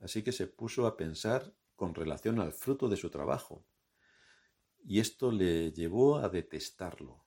Así 0.00 0.22
que 0.22 0.32
se 0.32 0.46
puso 0.46 0.86
a 0.86 0.96
pensar 0.96 1.54
con 1.76 1.94
relación 1.94 2.40
al 2.40 2.52
fruto 2.52 2.88
de 2.88 2.96
su 2.96 3.10
trabajo, 3.10 3.64
y 4.84 5.00
esto 5.00 5.30
le 5.30 5.72
llevó 5.72 6.18
a 6.18 6.28
detestarlo. 6.28 7.24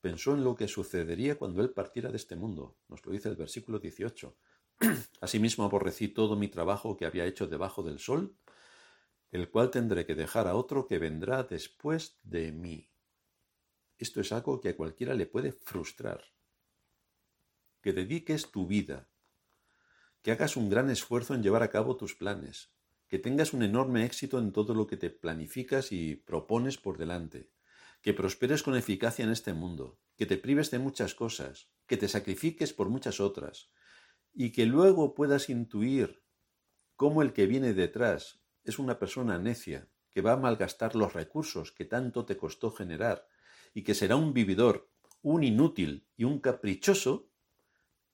Pensó 0.00 0.34
en 0.34 0.42
lo 0.42 0.56
que 0.56 0.66
sucedería 0.66 1.38
cuando 1.38 1.62
él 1.62 1.70
partiera 1.70 2.10
de 2.10 2.16
este 2.16 2.34
mundo, 2.34 2.76
nos 2.88 3.04
lo 3.06 3.12
dice 3.12 3.28
el 3.28 3.36
versículo 3.36 3.78
18. 3.78 4.36
Asimismo 5.20 5.64
aborrecí 5.64 6.08
todo 6.08 6.34
mi 6.36 6.48
trabajo 6.48 6.96
que 6.96 7.06
había 7.06 7.24
hecho 7.24 7.46
debajo 7.46 7.82
del 7.82 8.00
sol, 8.00 8.36
el 9.30 9.48
cual 9.48 9.70
tendré 9.70 10.04
que 10.04 10.14
dejar 10.14 10.48
a 10.48 10.56
otro 10.56 10.86
que 10.86 10.98
vendrá 10.98 11.44
después 11.44 12.18
de 12.24 12.52
mí. 12.52 12.90
Esto 13.96 14.20
es 14.20 14.32
algo 14.32 14.60
que 14.60 14.70
a 14.70 14.76
cualquiera 14.76 15.14
le 15.14 15.26
puede 15.26 15.52
frustrar. 15.52 16.24
Que 17.80 17.92
dediques 17.92 18.50
tu 18.50 18.66
vida, 18.66 19.08
que 20.22 20.32
hagas 20.32 20.56
un 20.56 20.68
gran 20.68 20.90
esfuerzo 20.90 21.34
en 21.34 21.42
llevar 21.42 21.62
a 21.62 21.70
cabo 21.70 21.96
tus 21.96 22.14
planes, 22.14 22.71
que 23.12 23.18
tengas 23.18 23.52
un 23.52 23.62
enorme 23.62 24.06
éxito 24.06 24.38
en 24.38 24.52
todo 24.52 24.72
lo 24.72 24.86
que 24.86 24.96
te 24.96 25.10
planificas 25.10 25.92
y 25.92 26.16
propones 26.16 26.78
por 26.78 26.96
delante, 26.96 27.50
que 28.00 28.14
prosperes 28.14 28.62
con 28.62 28.74
eficacia 28.74 29.22
en 29.22 29.30
este 29.30 29.52
mundo, 29.52 30.00
que 30.16 30.24
te 30.24 30.38
prives 30.38 30.70
de 30.70 30.78
muchas 30.78 31.14
cosas, 31.14 31.68
que 31.86 31.98
te 31.98 32.08
sacrifiques 32.08 32.72
por 32.72 32.88
muchas 32.88 33.20
otras, 33.20 33.70
y 34.32 34.50
que 34.50 34.64
luego 34.64 35.14
puedas 35.14 35.50
intuir 35.50 36.22
cómo 36.96 37.20
el 37.20 37.34
que 37.34 37.44
viene 37.44 37.74
detrás 37.74 38.40
es 38.64 38.78
una 38.78 38.98
persona 38.98 39.38
necia, 39.38 39.90
que 40.08 40.22
va 40.22 40.32
a 40.32 40.38
malgastar 40.38 40.96
los 40.96 41.12
recursos 41.12 41.70
que 41.70 41.84
tanto 41.84 42.24
te 42.24 42.38
costó 42.38 42.70
generar, 42.70 43.28
y 43.74 43.82
que 43.82 43.94
será 43.94 44.16
un 44.16 44.32
vividor, 44.32 44.90
un 45.20 45.44
inútil 45.44 46.08
y 46.16 46.24
un 46.24 46.38
caprichoso, 46.38 47.28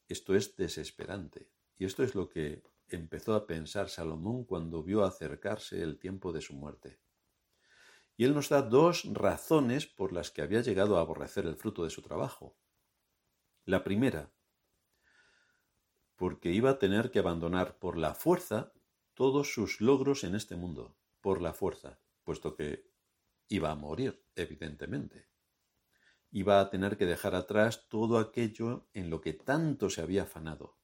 esto 0.08 0.34
es 0.34 0.56
desesperante. 0.56 1.52
Y 1.76 1.84
esto 1.84 2.02
es 2.02 2.16
lo 2.16 2.28
que 2.28 2.64
empezó 2.97 3.35
a 3.35 3.47
pensar 3.47 3.88
Salomón 3.88 4.45
cuando 4.45 4.83
vio 4.83 5.04
acercarse 5.04 5.83
el 5.83 5.99
tiempo 5.99 6.33
de 6.33 6.40
su 6.40 6.54
muerte. 6.54 6.99
Y 8.16 8.25
él 8.25 8.35
nos 8.35 8.49
da 8.49 8.62
dos 8.62 9.04
razones 9.12 9.87
por 9.87 10.12
las 10.12 10.30
que 10.30 10.42
había 10.42 10.61
llegado 10.61 10.99
a 10.99 11.00
aborrecer 11.00 11.47
el 11.47 11.57
fruto 11.57 11.85
de 11.85 11.90
su 11.90 12.02
trabajo. 12.02 12.57
La 13.64 13.85
primera, 13.85 14.33
porque 16.16 16.50
iba 16.50 16.71
a 16.71 16.78
tener 16.78 17.11
que 17.12 17.21
abandonar 17.21 17.78
por 17.78 17.97
la 17.97 18.14
fuerza 18.14 18.73
todos 19.14 19.52
sus 19.52 19.80
logros 19.80 20.25
en 20.25 20.35
este 20.35 20.57
mundo, 20.57 20.97
por 21.21 21.40
la 21.40 21.52
fuerza, 21.52 22.00
puesto 22.25 22.57
que 22.57 22.90
iba 23.49 23.71
a 23.71 23.76
morir, 23.76 24.25
evidentemente. 24.35 25.28
Iba 26.30 26.61
a 26.61 26.71
tener 26.71 26.97
que 26.97 27.07
dejar 27.07 27.35
atrás 27.35 27.88
todo 27.88 28.18
aquello 28.18 28.88
en 28.95 29.11
lo 29.11 29.21
que 29.21 29.33
tanto 29.33 29.90
se 29.90 30.02
había 30.02 30.25
afanado, 30.25 30.77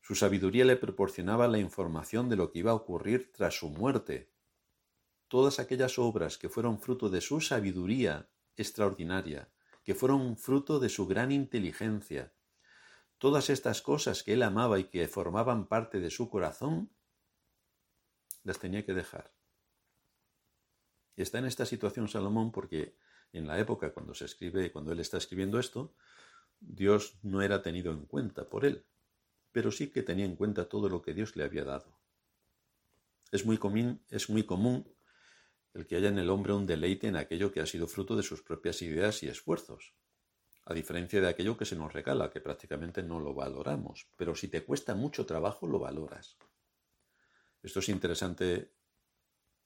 su 0.00 0.14
sabiduría 0.14 0.64
le 0.64 0.76
proporcionaba 0.76 1.48
la 1.48 1.58
información 1.58 2.28
de 2.28 2.36
lo 2.36 2.50
que 2.50 2.60
iba 2.60 2.70
a 2.70 2.74
ocurrir 2.74 3.32
tras 3.32 3.58
su 3.58 3.68
muerte. 3.68 4.32
Todas 5.28 5.58
aquellas 5.58 5.98
obras 5.98 6.38
que 6.38 6.48
fueron 6.48 6.78
fruto 6.78 7.10
de 7.10 7.20
su 7.20 7.40
sabiduría 7.40 8.30
extraordinaria, 8.56 9.50
que 9.84 9.94
fueron 9.94 10.36
fruto 10.36 10.80
de 10.80 10.88
su 10.88 11.06
gran 11.06 11.30
inteligencia, 11.32 12.32
todas 13.18 13.50
estas 13.50 13.82
cosas 13.82 14.22
que 14.22 14.32
él 14.32 14.42
amaba 14.42 14.78
y 14.78 14.84
que 14.84 15.06
formaban 15.08 15.66
parte 15.66 16.00
de 16.00 16.10
su 16.10 16.30
corazón, 16.30 16.90
las 18.44 18.58
tenía 18.58 18.84
que 18.84 18.94
dejar. 18.94 19.34
Está 21.16 21.38
en 21.38 21.46
esta 21.46 21.66
situación 21.66 22.08
Salomón 22.08 22.52
porque 22.52 22.96
en 23.32 23.46
la 23.46 23.58
época 23.58 23.92
cuando 23.92 24.14
se 24.14 24.24
escribe, 24.24 24.72
cuando 24.72 24.92
él 24.92 25.00
está 25.00 25.18
escribiendo 25.18 25.58
esto, 25.58 25.94
Dios 26.60 27.18
no 27.22 27.42
era 27.42 27.60
tenido 27.60 27.92
en 27.92 28.06
cuenta 28.06 28.48
por 28.48 28.64
él 28.64 28.86
pero 29.52 29.70
sí 29.70 29.90
que 29.90 30.02
tenía 30.02 30.24
en 30.24 30.36
cuenta 30.36 30.68
todo 30.68 30.88
lo 30.88 31.02
que 31.02 31.14
Dios 31.14 31.36
le 31.36 31.44
había 31.44 31.64
dado. 31.64 31.98
Es 33.30 33.44
muy 33.44 33.58
común, 33.58 34.94
el 35.74 35.86
que 35.86 35.96
haya 35.96 36.08
en 36.08 36.18
el 36.18 36.30
hombre 36.30 36.52
un 36.54 36.66
deleite 36.66 37.08
en 37.08 37.16
aquello 37.16 37.52
que 37.52 37.60
ha 37.60 37.66
sido 37.66 37.86
fruto 37.86 38.16
de 38.16 38.22
sus 38.22 38.42
propias 38.42 38.80
ideas 38.82 39.22
y 39.22 39.28
esfuerzos, 39.28 39.94
a 40.64 40.74
diferencia 40.74 41.20
de 41.20 41.28
aquello 41.28 41.56
que 41.56 41.64
se 41.64 41.76
nos 41.76 41.92
regala, 41.92 42.30
que 42.30 42.40
prácticamente 42.40 43.02
no 43.02 43.20
lo 43.20 43.34
valoramos, 43.34 44.08
pero 44.16 44.34
si 44.34 44.48
te 44.48 44.64
cuesta 44.64 44.94
mucho 44.94 45.26
trabajo 45.26 45.66
lo 45.66 45.78
valoras. 45.78 46.36
Esto 47.62 47.80
es 47.80 47.88
interesante 47.88 48.72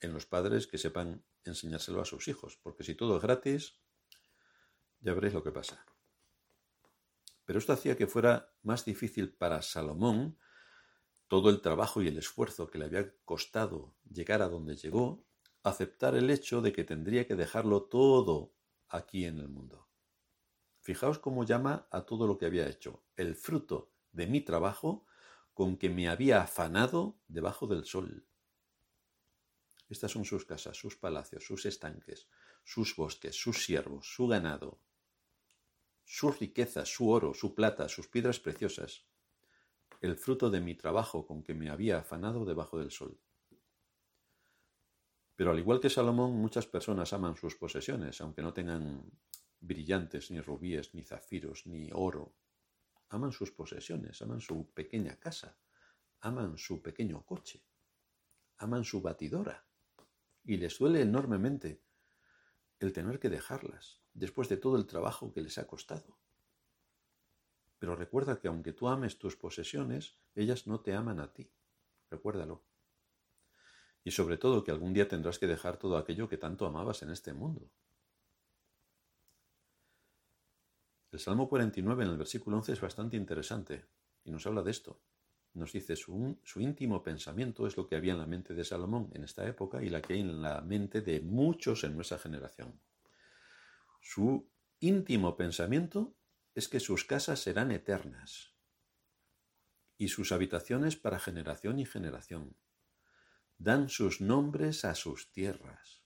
en 0.00 0.12
los 0.12 0.26
padres 0.26 0.66
que 0.66 0.78
sepan 0.78 1.24
enseñárselo 1.44 2.00
a 2.00 2.04
sus 2.04 2.28
hijos, 2.28 2.56
porque 2.62 2.84
si 2.84 2.94
todo 2.94 3.16
es 3.16 3.22
gratis, 3.22 3.74
ya 5.00 5.14
veréis 5.14 5.34
lo 5.34 5.42
que 5.42 5.52
pasa. 5.52 5.84
Pero 7.52 7.58
esto 7.58 7.74
hacía 7.74 7.98
que 7.98 8.06
fuera 8.06 8.50
más 8.62 8.86
difícil 8.86 9.34
para 9.34 9.60
Salomón 9.60 10.38
todo 11.28 11.50
el 11.50 11.60
trabajo 11.60 12.00
y 12.00 12.08
el 12.08 12.16
esfuerzo 12.16 12.70
que 12.70 12.78
le 12.78 12.86
había 12.86 13.14
costado 13.26 13.94
llegar 14.10 14.40
a 14.40 14.48
donde 14.48 14.74
llegó, 14.74 15.26
aceptar 15.62 16.14
el 16.14 16.30
hecho 16.30 16.62
de 16.62 16.72
que 16.72 16.82
tendría 16.82 17.26
que 17.26 17.36
dejarlo 17.36 17.82
todo 17.82 18.54
aquí 18.88 19.26
en 19.26 19.38
el 19.38 19.50
mundo. 19.50 19.86
Fijaos 20.80 21.18
cómo 21.18 21.44
llama 21.44 21.88
a 21.90 22.06
todo 22.06 22.26
lo 22.26 22.38
que 22.38 22.46
había 22.46 22.66
hecho, 22.66 23.04
el 23.16 23.34
fruto 23.34 23.92
de 24.12 24.26
mi 24.26 24.40
trabajo 24.40 25.04
con 25.52 25.76
que 25.76 25.90
me 25.90 26.08
había 26.08 26.40
afanado 26.40 27.18
debajo 27.28 27.66
del 27.66 27.84
sol. 27.84 28.26
Estas 29.90 30.10
son 30.10 30.24
sus 30.24 30.46
casas, 30.46 30.78
sus 30.78 30.96
palacios, 30.96 31.44
sus 31.44 31.66
estanques, 31.66 32.30
sus 32.64 32.96
bosques, 32.96 33.36
sus 33.36 33.62
siervos, 33.62 34.06
su 34.06 34.26
ganado, 34.26 34.80
sus 36.12 36.38
riquezas, 36.38 36.92
su 36.92 37.08
oro, 37.08 37.32
su 37.32 37.54
plata, 37.54 37.88
sus 37.88 38.06
piedras 38.06 38.38
preciosas, 38.38 39.06
el 40.02 40.18
fruto 40.18 40.50
de 40.50 40.60
mi 40.60 40.74
trabajo 40.74 41.26
con 41.26 41.42
que 41.42 41.54
me 41.54 41.70
había 41.70 42.00
afanado 42.00 42.44
debajo 42.44 42.78
del 42.78 42.90
sol. 42.90 43.18
Pero 45.34 45.52
al 45.52 45.58
igual 45.58 45.80
que 45.80 45.88
Salomón, 45.88 46.32
muchas 46.32 46.66
personas 46.66 47.14
aman 47.14 47.34
sus 47.36 47.56
posesiones, 47.56 48.20
aunque 48.20 48.42
no 48.42 48.52
tengan 48.52 49.10
brillantes, 49.58 50.30
ni 50.30 50.42
rubíes, 50.42 50.94
ni 50.94 51.02
zafiros, 51.02 51.66
ni 51.66 51.88
oro. 51.94 52.34
Aman 53.08 53.32
sus 53.32 53.50
posesiones, 53.50 54.20
aman 54.20 54.42
su 54.42 54.70
pequeña 54.70 55.18
casa, 55.18 55.56
aman 56.20 56.58
su 56.58 56.82
pequeño 56.82 57.24
coche, 57.24 57.64
aman 58.58 58.84
su 58.84 59.00
batidora. 59.00 59.64
Y 60.44 60.58
les 60.58 60.78
duele 60.78 61.00
enormemente 61.00 61.80
el 62.80 62.92
tener 62.92 63.18
que 63.18 63.30
dejarlas 63.30 64.01
después 64.14 64.48
de 64.48 64.56
todo 64.56 64.76
el 64.76 64.86
trabajo 64.86 65.32
que 65.32 65.40
les 65.40 65.58
ha 65.58 65.66
costado. 65.66 66.18
Pero 67.78 67.96
recuerda 67.96 68.38
que 68.38 68.48
aunque 68.48 68.72
tú 68.72 68.88
ames 68.88 69.18
tus 69.18 69.36
posesiones, 69.36 70.18
ellas 70.34 70.66
no 70.66 70.80
te 70.80 70.94
aman 70.94 71.18
a 71.18 71.32
ti. 71.32 71.50
Recuérdalo. 72.10 72.62
Y 74.04 74.10
sobre 74.12 74.36
todo 74.36 74.62
que 74.62 74.70
algún 74.70 74.92
día 74.92 75.08
tendrás 75.08 75.38
que 75.38 75.46
dejar 75.46 75.78
todo 75.78 75.96
aquello 75.96 76.28
que 76.28 76.36
tanto 76.36 76.66
amabas 76.66 77.02
en 77.02 77.10
este 77.10 77.32
mundo. 77.32 77.70
El 81.10 81.18
Salmo 81.18 81.48
49 81.48 82.04
en 82.04 82.10
el 82.10 82.16
versículo 82.16 82.56
11 82.58 82.72
es 82.72 82.80
bastante 82.80 83.16
interesante 83.16 83.84
y 84.24 84.30
nos 84.30 84.46
habla 84.46 84.62
de 84.62 84.70
esto. 84.70 85.00
Nos 85.54 85.72
dice 85.72 85.96
su, 85.96 86.38
su 86.42 86.60
íntimo 86.60 87.02
pensamiento 87.02 87.66
es 87.66 87.76
lo 87.76 87.86
que 87.86 87.96
había 87.96 88.12
en 88.12 88.20
la 88.20 88.26
mente 88.26 88.54
de 88.54 88.64
Salomón 88.64 89.10
en 89.12 89.24
esta 89.24 89.46
época 89.46 89.82
y 89.82 89.90
la 89.90 90.00
que 90.00 90.14
hay 90.14 90.20
en 90.20 90.40
la 90.40 90.62
mente 90.62 91.02
de 91.02 91.20
muchos 91.20 91.84
en 91.84 91.96
nuestra 91.96 92.18
generación. 92.18 92.80
Su 94.04 94.50
íntimo 94.80 95.36
pensamiento 95.36 96.16
es 96.54 96.68
que 96.68 96.80
sus 96.80 97.04
casas 97.04 97.38
serán 97.40 97.70
eternas 97.70 98.52
y 99.96 100.08
sus 100.08 100.32
habitaciones 100.32 100.96
para 100.96 101.20
generación 101.20 101.78
y 101.78 101.86
generación. 101.86 102.56
dan 103.58 103.88
sus 103.88 104.20
nombres 104.20 104.84
a 104.84 104.96
sus 104.96 105.30
tierras. 105.30 106.02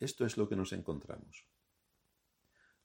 Esto 0.00 0.24
es 0.24 0.38
lo 0.38 0.48
que 0.48 0.56
nos 0.56 0.72
encontramos. 0.72 1.46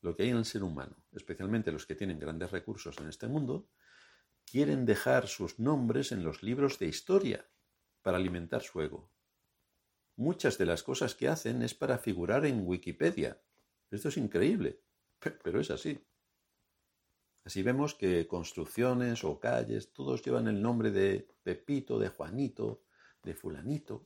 Lo 0.01 0.13
que 0.13 0.23
hay 0.23 0.29
en 0.31 0.37
el 0.37 0.45
ser 0.45 0.61
humano, 0.61 1.05
especialmente 1.13 1.71
los 1.71 1.85
que 1.85 1.95
tienen 1.95 2.19
grandes 2.19 2.51
recursos 2.51 2.97
en 2.97 3.07
este 3.07 3.29
mundo, 3.29 3.69
quieren 4.45 4.85
dejar 4.85 5.29
sus 5.29 5.57
nombres 5.57 6.11
en 6.11 6.21
los 6.21 6.43
libros 6.43 6.79
de 6.79 6.87
historia 6.87 7.49
para 8.01 8.17
alimentar 8.17 8.61
su 8.61 8.81
ego. 8.81 9.09
Muchas 10.21 10.59
de 10.59 10.67
las 10.67 10.83
cosas 10.83 11.15
que 11.15 11.27
hacen 11.27 11.63
es 11.63 11.73
para 11.73 11.97
figurar 11.97 12.45
en 12.45 12.61
Wikipedia. 12.63 13.41
Esto 13.89 14.09
es 14.09 14.17
increíble, 14.17 14.79
pero 15.43 15.59
es 15.59 15.71
así. 15.71 15.99
Así 17.43 17.63
vemos 17.63 17.95
que 17.95 18.27
construcciones 18.27 19.23
o 19.23 19.39
calles, 19.39 19.91
todos 19.91 20.21
llevan 20.21 20.47
el 20.47 20.61
nombre 20.61 20.91
de 20.91 21.27
Pepito, 21.41 21.97
de 21.97 22.09
Juanito, 22.09 22.83
de 23.23 23.33
Fulanito. 23.33 24.05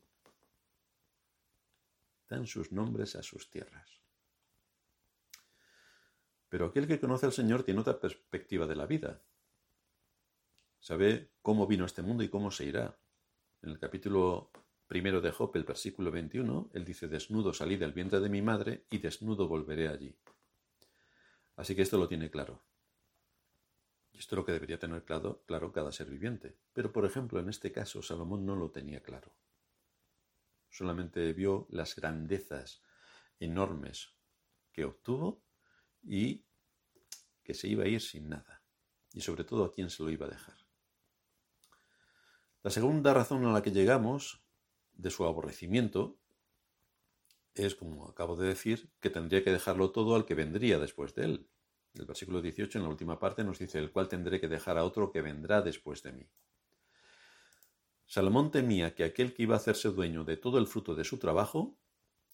Dan 2.30 2.48
sus 2.48 2.72
nombres 2.72 3.18
a 3.18 3.22
sus 3.22 3.50
tierras. 3.50 4.00
Pero 6.48 6.68
aquel 6.68 6.88
que 6.88 6.98
conoce 6.98 7.26
al 7.26 7.34
Señor 7.34 7.64
tiene 7.64 7.82
otra 7.82 8.00
perspectiva 8.00 8.66
de 8.66 8.76
la 8.78 8.86
vida. 8.86 9.22
Sabe 10.80 11.32
cómo 11.42 11.68
vino 11.68 11.84
este 11.84 12.04
mundo 12.04 12.24
y 12.24 12.30
cómo 12.30 12.52
se 12.52 12.64
irá. 12.64 12.98
En 13.62 13.72
el 13.72 13.80
capítulo 13.80 14.52
primero 14.88 15.22
de 15.22 15.32
Job, 15.32 15.52
el 15.56 15.64
versículo 15.64 16.12
21, 16.12 16.70
él 16.74 16.86
dice, 16.86 17.08
desnudo 17.08 17.54
salí 17.54 17.78
del 17.78 17.94
vientre 17.94 18.20
de 18.20 18.30
mi 18.30 18.42
madre 18.42 18.86
y 18.90 19.00
desnudo 19.00 19.48
volveré 19.48 19.88
allí. 19.88 20.16
Así 21.56 21.76
que 21.76 21.82
esto 21.82 21.98
lo 21.98 22.08
tiene 22.08 22.30
claro. 22.30 22.64
Y 24.12 24.20
esto 24.20 24.36
es 24.36 24.38
lo 24.38 24.46
que 24.46 24.54
debería 24.54 24.80
tener 24.80 25.04
claro, 25.04 25.44
claro 25.46 25.72
cada 25.72 25.92
ser 25.92 26.10
viviente. 26.10 26.56
Pero, 26.74 26.92
por 26.92 27.06
ejemplo, 27.06 27.40
en 27.40 27.50
este 27.50 27.72
caso, 27.72 28.02
Salomón 28.02 28.46
no 28.46 28.56
lo 28.56 28.72
tenía 28.72 29.02
claro. 29.02 29.34
Solamente 30.70 31.34
vio 31.34 31.68
las 31.70 31.96
grandezas 31.96 32.82
enormes 33.40 34.14
que 34.72 34.86
obtuvo 34.86 35.42
y 36.04 36.46
que 37.44 37.54
se 37.54 37.68
iba 37.68 37.84
a 37.84 37.88
ir 37.88 38.02
sin 38.02 38.30
nada. 38.30 38.62
Y 39.14 39.22
sobre 39.22 39.44
todo 39.44 39.66
a 39.66 39.72
quién 39.72 39.90
se 39.90 40.04
lo 40.04 40.10
iba 40.10 40.26
a 40.26 40.30
dejar. 40.30 40.56
La 42.64 42.72
segunda 42.72 43.14
razón 43.14 43.46
a 43.46 43.54
la 43.54 43.62
que 43.62 43.72
llegamos 43.72 44.45
de 44.96 45.12
su 45.12 45.26
aborrecimiento 45.26 46.18
es, 47.54 47.76
como 47.76 48.08
acabo 48.08 48.36
de 48.36 48.48
decir, 48.48 48.90
que 49.00 49.10
tendría 49.10 49.44
que 49.44 49.52
dejarlo 49.52 49.92
todo 49.92 50.16
al 50.16 50.26
que 50.26 50.36
vendría 50.36 50.80
después 50.80 51.16
de 51.16 51.24
él, 51.26 51.50
el 52.00 52.06
versículo 52.06 52.42
18, 52.42 52.78
en 52.78 52.84
la 52.84 52.90
última 52.90 53.20
parte, 53.20 53.44
nos 53.44 53.60
dice, 53.60 53.80
el 53.80 53.92
cual 53.92 54.08
tendré 54.08 54.40
que 54.40 54.48
dejar 54.48 54.78
a 54.78 54.84
otro 54.84 55.12
que 55.12 55.22
vendrá 55.22 55.62
después 55.62 56.04
de 56.04 56.12
mí. 56.12 56.30
Salomón 58.06 58.52
temía 58.52 58.94
que 58.94 59.04
aquel 59.04 59.34
que 59.34 59.44
iba 59.44 59.56
a 59.56 59.58
hacerse 59.58 59.90
dueño 59.90 60.24
de 60.24 60.38
todo 60.38 60.60
el 60.60 60.68
fruto 60.68 60.94
de 60.94 61.04
su 61.04 61.18
trabajo 61.18 61.78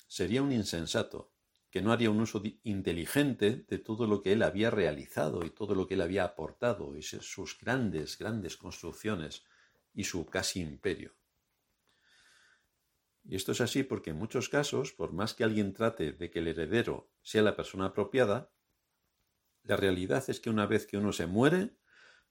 sería 0.07 0.41
un 0.41 0.51
insensato, 0.51 1.31
que 1.69 1.81
no 1.81 1.93
haría 1.93 2.09
un 2.09 2.19
uso 2.19 2.41
inteligente 2.63 3.65
de 3.67 3.77
todo 3.77 4.05
lo 4.05 4.21
que 4.21 4.33
él 4.33 4.43
había 4.43 4.69
realizado 4.69 5.45
y 5.45 5.51
todo 5.51 5.73
lo 5.73 5.87
que 5.87 5.93
él 5.93 6.01
había 6.01 6.25
aportado 6.25 6.97
y 6.97 7.01
sus 7.01 7.57
grandes, 7.57 8.17
grandes 8.17 8.57
construcciones 8.57 9.45
y 9.93 10.03
su 10.03 10.25
casi 10.25 10.59
imperio. 10.59 11.13
Y 13.23 13.35
esto 13.35 13.51
es 13.51 13.61
así 13.61 13.83
porque 13.83 14.11
en 14.11 14.17
muchos 14.17 14.49
casos, 14.49 14.93
por 14.93 15.13
más 15.13 15.33
que 15.33 15.43
alguien 15.43 15.73
trate 15.73 16.11
de 16.11 16.31
que 16.31 16.39
el 16.39 16.47
heredero 16.47 17.11
sea 17.21 17.43
la 17.43 17.55
persona 17.55 17.87
apropiada, 17.87 18.51
la 19.63 19.77
realidad 19.77 20.23
es 20.27 20.39
que 20.39 20.49
una 20.49 20.65
vez 20.65 20.87
que 20.87 20.97
uno 20.97 21.13
se 21.13 21.27
muere, 21.27 21.77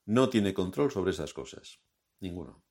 no 0.04 0.28
tiene 0.28 0.52
control 0.52 0.90
sobre 0.90 1.12
esas 1.12 1.32
cosas. 1.32 1.80
Ninguno. 2.18 2.64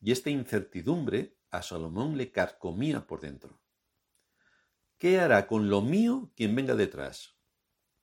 Y 0.00 0.12
esta 0.12 0.30
incertidumbre 0.30 1.38
a 1.50 1.62
Salomón 1.62 2.16
le 2.16 2.30
carcomía 2.30 3.06
por 3.06 3.20
dentro. 3.20 3.60
¿Qué 4.98 5.18
hará 5.18 5.46
con 5.46 5.70
lo 5.70 5.80
mío 5.80 6.32
quien 6.36 6.54
venga 6.54 6.74
detrás? 6.74 7.36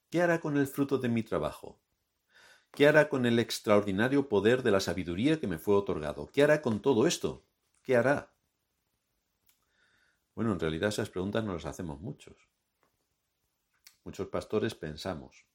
¿Qué 0.10 0.22
hará 0.22 0.40
con 0.40 0.58
el 0.58 0.68
fruto 0.68 0.98
de 0.98 1.10
mi 1.10 1.24
trabajo? 1.24 1.82
¿Qué 2.72 2.88
hará 2.88 3.08
con 3.08 3.26
el 3.26 3.40
extraordinario 3.40 4.28
poder 4.28 4.64
de 4.64 4.72
la 4.72 4.80
sabiduría 4.80 5.40
que 5.40 5.48
me 5.48 5.60
fue 5.60 5.76
otorgado? 5.76 6.30
¿Qué 6.32 6.44
hará 6.44 6.62
con 6.62 6.82
todo 6.82 7.08
esto? 7.08 7.46
¿Qué 7.84 7.96
hará? 7.96 8.35
Bueno, 10.36 10.52
en 10.52 10.60
realidad 10.60 10.90
esas 10.90 11.10
preguntas 11.10 11.44
no 11.44 11.54
las 11.54 11.66
hacemos 11.66 12.02
muchos. 12.02 12.36
Muchos 14.04 14.28
pastores 14.28 14.76
pensamos, 14.76 15.46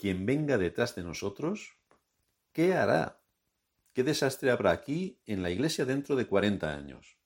quien 0.00 0.24
venga 0.24 0.56
detrás 0.56 0.94
de 0.94 1.02
nosotros, 1.02 1.76
¿qué 2.54 2.72
hará? 2.72 3.20
¿Qué 3.92 4.02
desastre 4.02 4.50
habrá 4.50 4.70
aquí 4.70 5.20
en 5.26 5.42
la 5.42 5.50
iglesia 5.50 5.84
dentro 5.84 6.16
de 6.16 6.26
40 6.26 6.74
años? 6.74 7.18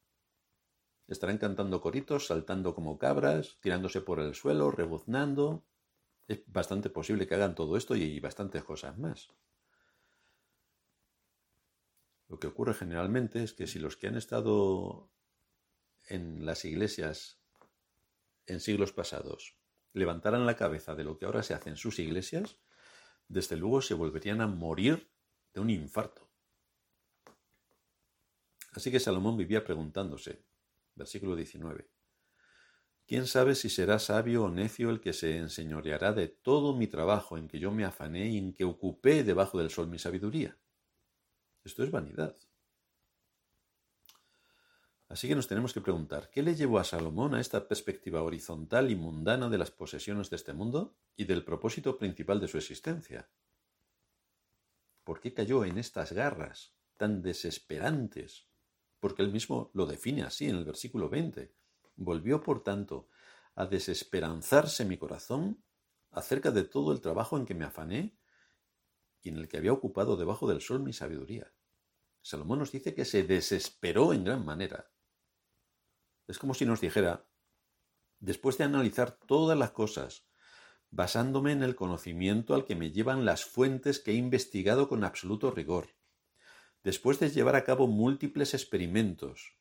Estarán 1.06 1.38
cantando 1.38 1.80
coritos, 1.80 2.26
saltando 2.26 2.74
como 2.74 2.98
cabras, 2.98 3.58
tirándose 3.60 4.00
por 4.00 4.18
el 4.18 4.34
suelo, 4.34 4.72
rebuznando. 4.72 5.62
Es 6.26 6.42
bastante 6.46 6.90
posible 6.90 7.28
que 7.28 7.36
hagan 7.36 7.54
todo 7.54 7.76
esto 7.76 7.94
y 7.94 8.18
bastantes 8.18 8.64
cosas 8.64 8.98
más. 8.98 9.28
Lo 12.26 12.40
que 12.40 12.48
ocurre 12.48 12.74
generalmente 12.74 13.44
es 13.44 13.52
que 13.52 13.68
si 13.68 13.78
los 13.78 13.96
que 13.96 14.08
han 14.08 14.16
estado 14.16 15.10
en 16.08 16.44
las 16.44 16.64
iglesias 16.64 17.38
en 18.46 18.60
siglos 18.60 18.92
pasados 18.92 19.56
levantaran 19.94 20.44
la 20.44 20.56
cabeza 20.56 20.94
de 20.94 21.04
lo 21.04 21.16
que 21.16 21.24
ahora 21.24 21.42
se 21.42 21.54
hace 21.54 21.70
en 21.70 21.76
sus 21.76 21.98
iglesias, 21.98 22.58
desde 23.28 23.56
luego 23.56 23.80
se 23.80 23.94
volverían 23.94 24.40
a 24.40 24.46
morir 24.46 25.08
de 25.54 25.60
un 25.60 25.70
infarto. 25.70 26.28
Así 28.72 28.90
que 28.90 29.00
Salomón 29.00 29.36
vivía 29.36 29.64
preguntándose, 29.64 30.42
versículo 30.96 31.36
19, 31.36 31.88
¿quién 33.06 33.26
sabe 33.28 33.54
si 33.54 33.70
será 33.70 34.00
sabio 34.00 34.44
o 34.44 34.50
necio 34.50 34.90
el 34.90 35.00
que 35.00 35.12
se 35.12 35.38
enseñoreará 35.38 36.12
de 36.12 36.26
todo 36.26 36.74
mi 36.74 36.88
trabajo 36.88 37.38
en 37.38 37.46
que 37.46 37.60
yo 37.60 37.70
me 37.70 37.84
afané 37.84 38.26
y 38.30 38.38
en 38.38 38.52
que 38.52 38.64
ocupé 38.64 39.22
debajo 39.22 39.58
del 39.58 39.70
sol 39.70 39.86
mi 39.86 40.00
sabiduría? 40.00 40.58
Esto 41.62 41.84
es 41.84 41.92
vanidad. 41.92 42.36
Así 45.14 45.28
que 45.28 45.36
nos 45.36 45.46
tenemos 45.46 45.72
que 45.72 45.80
preguntar, 45.80 46.28
¿qué 46.28 46.42
le 46.42 46.56
llevó 46.56 46.80
a 46.80 46.82
Salomón 46.82 47.36
a 47.36 47.40
esta 47.40 47.68
perspectiva 47.68 48.20
horizontal 48.20 48.90
y 48.90 48.96
mundana 48.96 49.48
de 49.48 49.58
las 49.58 49.70
posesiones 49.70 50.28
de 50.28 50.34
este 50.34 50.52
mundo 50.54 50.96
y 51.14 51.24
del 51.24 51.44
propósito 51.44 51.96
principal 51.96 52.40
de 52.40 52.48
su 52.48 52.58
existencia? 52.58 53.30
¿Por 55.04 55.20
qué 55.20 55.32
cayó 55.32 55.64
en 55.64 55.78
estas 55.78 56.10
garras 56.10 56.74
tan 56.96 57.22
desesperantes? 57.22 58.48
Porque 58.98 59.22
él 59.22 59.30
mismo 59.30 59.70
lo 59.72 59.86
define 59.86 60.24
así 60.24 60.48
en 60.48 60.56
el 60.56 60.64
versículo 60.64 61.08
20. 61.08 61.54
Volvió, 61.94 62.42
por 62.42 62.64
tanto, 62.64 63.08
a 63.54 63.66
desesperanzarse 63.66 64.84
mi 64.84 64.98
corazón 64.98 65.62
acerca 66.10 66.50
de 66.50 66.64
todo 66.64 66.90
el 66.90 67.00
trabajo 67.00 67.38
en 67.38 67.46
que 67.46 67.54
me 67.54 67.66
afané 67.66 68.18
y 69.22 69.28
en 69.28 69.36
el 69.36 69.46
que 69.46 69.58
había 69.58 69.74
ocupado 69.74 70.16
debajo 70.16 70.48
del 70.48 70.60
sol 70.60 70.82
mi 70.82 70.92
sabiduría. 70.92 71.52
Salomón 72.20 72.58
nos 72.58 72.72
dice 72.72 72.96
que 72.96 73.04
se 73.04 73.22
desesperó 73.22 74.12
en 74.12 74.24
gran 74.24 74.44
manera. 74.44 74.90
Es 76.26 76.38
como 76.38 76.54
si 76.54 76.64
nos 76.64 76.80
dijera, 76.80 77.26
después 78.20 78.56
de 78.58 78.64
analizar 78.64 79.12
todas 79.12 79.58
las 79.58 79.72
cosas, 79.72 80.26
basándome 80.90 81.52
en 81.52 81.62
el 81.62 81.74
conocimiento 81.74 82.54
al 82.54 82.64
que 82.64 82.76
me 82.76 82.92
llevan 82.92 83.24
las 83.24 83.44
fuentes 83.44 83.98
que 83.98 84.12
he 84.12 84.14
investigado 84.14 84.88
con 84.88 85.04
absoluto 85.04 85.50
rigor, 85.50 85.88
después 86.82 87.18
de 87.18 87.30
llevar 87.30 87.56
a 87.56 87.64
cabo 87.64 87.86
múltiples 87.86 88.54
experimentos, 88.54 89.58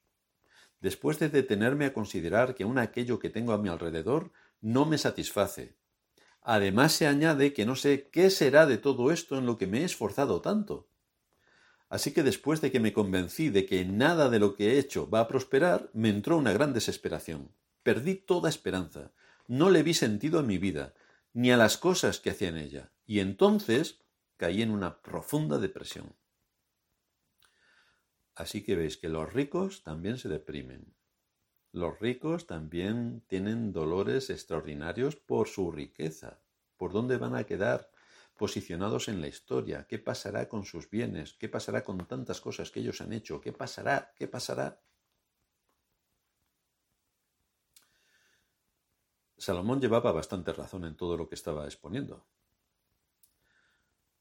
después 0.79 1.19
de 1.19 1.29
detenerme 1.29 1.85
a 1.85 1.93
considerar 1.93 2.55
que 2.55 2.63
aún 2.63 2.77
aquello 2.77 3.19
que 3.19 3.29
tengo 3.29 3.53
a 3.53 3.57
mi 3.57 3.69
alrededor 3.69 4.31
no 4.61 4.85
me 4.85 4.97
satisface. 4.97 5.77
Además 6.41 6.91
se 6.93 7.07
añade 7.07 7.53
que 7.53 7.65
no 7.65 7.75
sé 7.75 8.09
qué 8.09 8.29
será 8.29 8.65
de 8.65 8.77
todo 8.77 9.11
esto 9.11 9.37
en 9.37 9.45
lo 9.45 9.57
que 9.57 9.65
me 9.65 9.81
he 9.81 9.83
esforzado 9.85 10.41
tanto. 10.41 10.89
Así 11.93 12.11
que 12.11 12.23
después 12.23 12.59
de 12.59 12.71
que 12.71 12.79
me 12.79 12.91
convencí 12.91 13.51
de 13.51 13.67
que 13.67 13.85
nada 13.85 14.31
de 14.31 14.39
lo 14.39 14.55
que 14.55 14.71
he 14.71 14.79
hecho 14.79 15.07
va 15.07 15.19
a 15.19 15.27
prosperar, 15.27 15.91
me 15.93 16.09
entró 16.09 16.39
una 16.39 16.51
gran 16.51 16.73
desesperación. 16.73 17.51
Perdí 17.83 18.15
toda 18.15 18.49
esperanza. 18.49 19.11
No 19.47 19.69
le 19.69 19.83
vi 19.83 19.93
sentido 19.93 20.39
a 20.39 20.41
mi 20.41 20.57
vida, 20.57 20.95
ni 21.33 21.51
a 21.51 21.57
las 21.57 21.77
cosas 21.77 22.19
que 22.19 22.31
hacía 22.31 22.49
en 22.49 22.57
ella. 22.57 22.91
Y 23.05 23.19
entonces 23.19 24.01
caí 24.37 24.63
en 24.63 24.71
una 24.71 25.03
profunda 25.03 25.59
depresión. 25.59 26.15
Así 28.33 28.63
que 28.63 28.75
veis 28.75 28.97
que 28.97 29.09
los 29.09 29.31
ricos 29.31 29.83
también 29.83 30.17
se 30.17 30.29
deprimen. 30.29 30.95
Los 31.71 31.99
ricos 31.99 32.47
también 32.47 33.21
tienen 33.27 33.71
dolores 33.71 34.31
extraordinarios 34.31 35.15
por 35.15 35.47
su 35.47 35.71
riqueza. 35.71 36.39
¿Por 36.75 36.91
dónde 36.91 37.17
van 37.17 37.35
a 37.35 37.43
quedar 37.43 37.92
posicionados 38.37 39.07
en 39.07 39.21
la 39.21 39.27
historia, 39.27 39.85
qué 39.87 39.99
pasará 39.99 40.47
con 40.47 40.65
sus 40.65 40.89
bienes, 40.89 41.33
qué 41.33 41.49
pasará 41.49 41.83
con 41.83 42.05
tantas 42.07 42.41
cosas 42.41 42.71
que 42.71 42.79
ellos 42.79 43.01
han 43.01 43.13
hecho, 43.13 43.39
qué 43.39 43.53
pasará, 43.53 44.11
qué 44.15 44.27
pasará. 44.27 44.81
Salomón 49.37 49.81
llevaba 49.81 50.11
bastante 50.11 50.53
razón 50.53 50.85
en 50.85 50.95
todo 50.95 51.17
lo 51.17 51.27
que 51.27 51.35
estaba 51.35 51.65
exponiendo. 51.65 52.25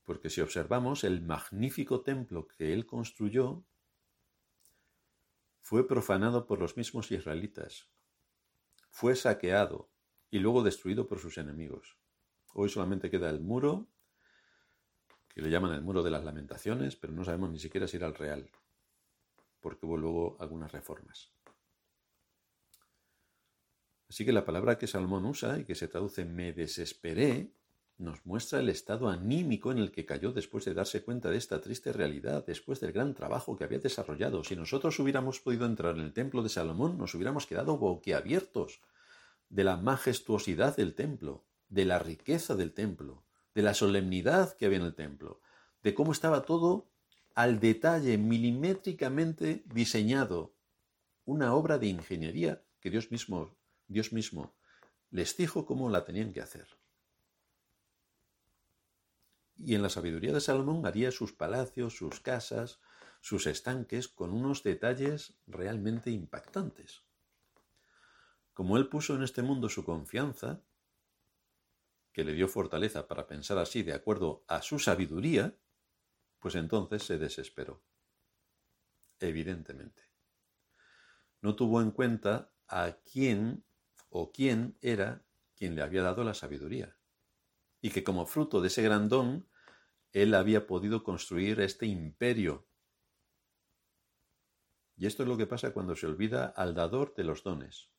Porque 0.05 0.31
si 0.31 0.41
observamos 0.41 1.05
el 1.05 1.23
magnífico 1.23 2.03
templo 2.03 2.49
que 2.49 2.73
él 2.73 2.87
construyó, 2.87 3.65
fue 5.61 5.87
profanado 5.87 6.45
por 6.45 6.59
los 6.59 6.77
mismos 6.77 7.13
israelitas, 7.13 7.89
fue 8.91 9.15
saqueado 9.15 9.89
y 10.29 10.41
luego 10.41 10.65
destruido 10.65 11.07
por 11.07 11.21
sus 11.21 11.39
enemigos. 11.39 11.97
Hoy 12.53 12.69
solamente 12.69 13.09
queda 13.09 13.31
el 13.31 13.41
muro, 13.41 13.87
que 15.35 15.43
le 15.43 15.51
llaman 15.51 15.73
el 15.73 15.83
muro 15.83 16.03
de 16.03 16.11
las 16.11 16.25
lamentaciones, 16.25 16.97
pero 16.97 17.13
no 17.13 17.25
sabemos 17.25 17.51
ni 17.51 17.59
siquiera 17.59 17.89
si 17.89 17.97
era 17.97 18.07
el 18.07 18.15
real, 18.15 18.51
porque 19.61 19.87
hubo 19.87 19.97
luego 19.97 20.37
algunas 20.41 20.73
reformas. 20.73 21.31
Así 24.09 24.27
que 24.27 24.33
la 24.33 24.45
palabra 24.45 24.77
que 24.77 24.87
Salmón 24.87 25.25
usa 25.25 25.59
y 25.59 25.65
que 25.65 25.75
se 25.75 25.89
traduce 25.89 26.25
me 26.27 26.53
desesperé 26.53 27.51
nos 27.99 28.27
muestra 28.27 28.59
el 28.61 28.69
estado 28.69 29.09
anímico 29.09 29.71
en 29.71 29.79
el 29.79 29.91
que 29.93 30.05
cayó 30.05 30.33
después 30.33 30.65
de 30.65 30.75
darse 30.75 31.03
cuenta 31.03 31.31
de 31.31 31.39
esta 31.39 31.61
triste 31.61 31.93
realidad, 31.93 32.45
después 32.45 32.81
del 32.81 32.93
gran 32.93 33.15
trabajo 33.15 33.57
que 33.57 33.65
había 33.65 33.79
desarrollado. 33.79 34.45
Si 34.45 34.57
nosotros 34.57 34.99
hubiéramos 34.99 35.41
podido 35.41 35.67
entrar 35.67 35.95
en 35.95 36.03
el 36.03 36.13
templo 36.13 36.43
de 36.43 36.49
Salomón, 36.49 36.99
nos 36.99 37.15
hubiéramos 37.15 37.47
quedado 37.47 37.79
boquiabiertos 37.79 38.81
de 39.49 39.65
la 39.65 39.77
majestuosidad 39.77 40.77
del 40.77 40.95
templo, 40.95 41.45
de 41.69 41.85
la 41.85 41.99
riqueza 41.99 42.57
del 42.57 42.73
templo, 42.73 43.23
de 43.55 43.63
la 43.63 43.75
solemnidad 43.75 44.57
que 44.57 44.67
había 44.67 44.79
en 44.79 44.85
el 44.85 44.95
templo, 44.95 45.41
de 45.83 45.95
cómo 45.95 46.13
estaba 46.13 46.43
todo 46.43 46.89
al 47.35 47.61
detalle, 47.61 48.19
milimétricamente 48.19 49.63
diseñado, 49.67 50.55
una 51.25 51.55
obra 51.55 51.79
de 51.79 51.87
ingeniería 51.87 52.63
que 52.81 52.91
Dios 52.91 53.11
mismo, 53.11 53.57
Dios 53.89 54.13
mismo 54.13 54.55
les 55.11 55.37
dijo 55.37 55.67
cómo 55.67 55.91
la 55.91 56.05
tenían 56.05 56.33
que 56.33 56.41
hacer 56.41 56.67
y 59.65 59.75
en 59.75 59.83
la 59.83 59.91
sabiduría 59.91 60.33
de 60.33 60.41
Salomón 60.41 60.87
haría 60.87 61.11
sus 61.13 61.33
palacios, 61.33 61.97
sus 61.97 62.21
casas, 62.21 62.81
sus 63.21 63.47
estanques 63.47 64.09
con 64.09 64.33
unos 64.33 64.63
detalles 64.63 65.35
realmente 65.47 66.11
impactantes. 66.11 67.03
Como 68.53 68.77
él 68.77 68.89
puso 68.89 69.15
en 69.15 69.23
este 69.23 69.43
mundo 69.43 69.69
su 69.69 69.85
confianza, 69.85 70.61
que 72.13 72.25
le 72.25 72.35
dio 72.35 72.49
fortaleza 72.49 73.09
para 73.09 73.27
pensar 73.27 73.59
así 73.59 73.83
de 73.83 73.95
acuerdo 73.95 74.45
a 74.49 74.63
su 74.63 74.79
sabiduría, 74.79 75.57
pues 76.39 76.55
entonces 76.55 77.03
se 77.05 77.19
desesperó. 77.19 77.83
Evidentemente. 79.19 80.03
No 81.41 81.57
tuvo 81.57 81.81
en 81.81 81.91
cuenta 81.91 82.53
a 82.69 82.99
quién 83.11 83.65
o 84.11 84.33
quién 84.33 84.77
era 84.81 85.25
quien 85.55 85.75
le 85.75 85.83
había 85.83 86.03
dado 86.03 86.25
la 86.25 86.35
sabiduría, 86.35 86.97
y 87.81 87.91
que 87.91 88.05
como 88.05 88.27
fruto 88.27 88.61
de 88.61 88.69
ese 88.69 88.83
gran 88.83 89.09
don 89.09 89.49
él 90.13 90.35
había 90.35 90.67
podido 90.67 91.03
construir 91.03 91.61
este 91.61 91.87
imperio. 91.87 92.69
Y 94.97 95.07
esto 95.07 95.23
es 95.23 95.29
lo 95.29 95.37
que 95.37 95.47
pasa 95.47 95.73
cuando 95.73 95.97
se 95.97 96.07
olvida 96.07 96.47
al 96.47 96.75
dador 96.75 97.15
de 97.15 97.25
los 97.25 97.43
dones, 97.43 97.91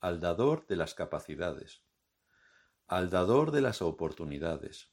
al 0.00 0.20
dador 0.20 0.66
de 0.66 0.76
las 0.76 0.94
capacidades, 0.94 1.82
al 2.88 3.10
dador 3.10 3.50
de 3.50 3.60
las 3.60 3.82
oportunidades. 3.82 4.88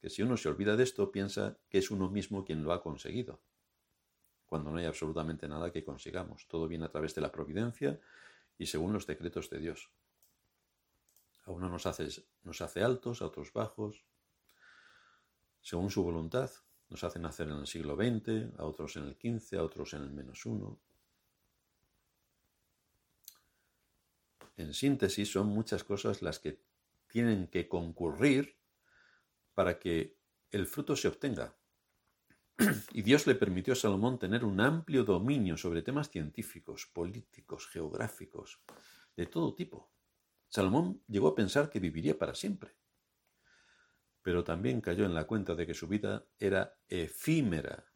Que 0.00 0.08
si 0.08 0.22
uno 0.22 0.36
se 0.36 0.48
olvida 0.48 0.76
de 0.76 0.84
esto, 0.84 1.10
piensa 1.10 1.58
que 1.68 1.78
es 1.78 1.90
uno 1.90 2.08
mismo 2.08 2.44
quien 2.44 2.62
lo 2.62 2.72
ha 2.72 2.82
conseguido, 2.82 3.42
cuando 4.46 4.70
no 4.70 4.78
hay 4.78 4.84
absolutamente 4.84 5.48
nada 5.48 5.72
que 5.72 5.84
consigamos. 5.84 6.46
Todo 6.46 6.68
viene 6.68 6.84
a 6.84 6.88
través 6.88 7.16
de 7.16 7.20
la 7.20 7.32
providencia 7.32 8.00
y 8.58 8.66
según 8.66 8.92
los 8.92 9.08
decretos 9.08 9.50
de 9.50 9.58
Dios. 9.58 9.90
A 11.46 11.50
uno 11.50 11.68
nos 11.68 11.84
hace, 11.86 12.08
nos 12.44 12.60
hace 12.60 12.82
altos, 12.82 13.22
a 13.22 13.26
otros 13.26 13.52
bajos, 13.52 14.04
según 15.60 15.90
su 15.90 16.04
voluntad. 16.04 16.50
Nos 16.88 17.02
hace 17.02 17.18
nacer 17.18 17.48
en 17.48 17.58
el 17.58 17.66
siglo 17.66 17.96
XX, 17.96 18.56
a 18.56 18.64
otros 18.64 18.96
en 18.96 19.04
el 19.04 19.16
XV, 19.16 19.58
a 19.58 19.64
otros 19.64 19.94
en 19.94 20.02
el 20.02 20.10
menos 20.10 20.46
uno. 20.46 20.78
En 24.56 24.74
síntesis, 24.74 25.30
son 25.30 25.48
muchas 25.48 25.84
cosas 25.84 26.22
las 26.22 26.38
que 26.38 26.60
tienen 27.08 27.46
que 27.48 27.68
concurrir 27.68 28.56
para 29.54 29.78
que 29.78 30.16
el 30.50 30.66
fruto 30.66 30.96
se 30.96 31.08
obtenga. 31.08 31.56
Y 32.92 33.02
Dios 33.02 33.26
le 33.26 33.34
permitió 33.34 33.74
a 33.74 33.76
Salomón 33.76 34.18
tener 34.18 34.44
un 34.44 34.60
amplio 34.60 35.04
dominio 35.04 35.56
sobre 35.56 35.82
temas 35.82 36.10
científicos, 36.10 36.86
políticos, 36.86 37.68
geográficos, 37.68 38.60
de 39.14 39.26
todo 39.26 39.54
tipo. 39.54 39.90
Salomón 40.48 41.02
llegó 41.06 41.28
a 41.28 41.34
pensar 41.34 41.68
que 41.68 41.80
viviría 41.80 42.18
para 42.18 42.34
siempre 42.34 42.74
pero 44.26 44.42
también 44.42 44.80
cayó 44.80 45.04
en 45.04 45.14
la 45.14 45.24
cuenta 45.24 45.54
de 45.54 45.68
que 45.68 45.72
su 45.72 45.86
vida 45.86 46.26
era 46.40 46.76
efímera. 46.88 47.92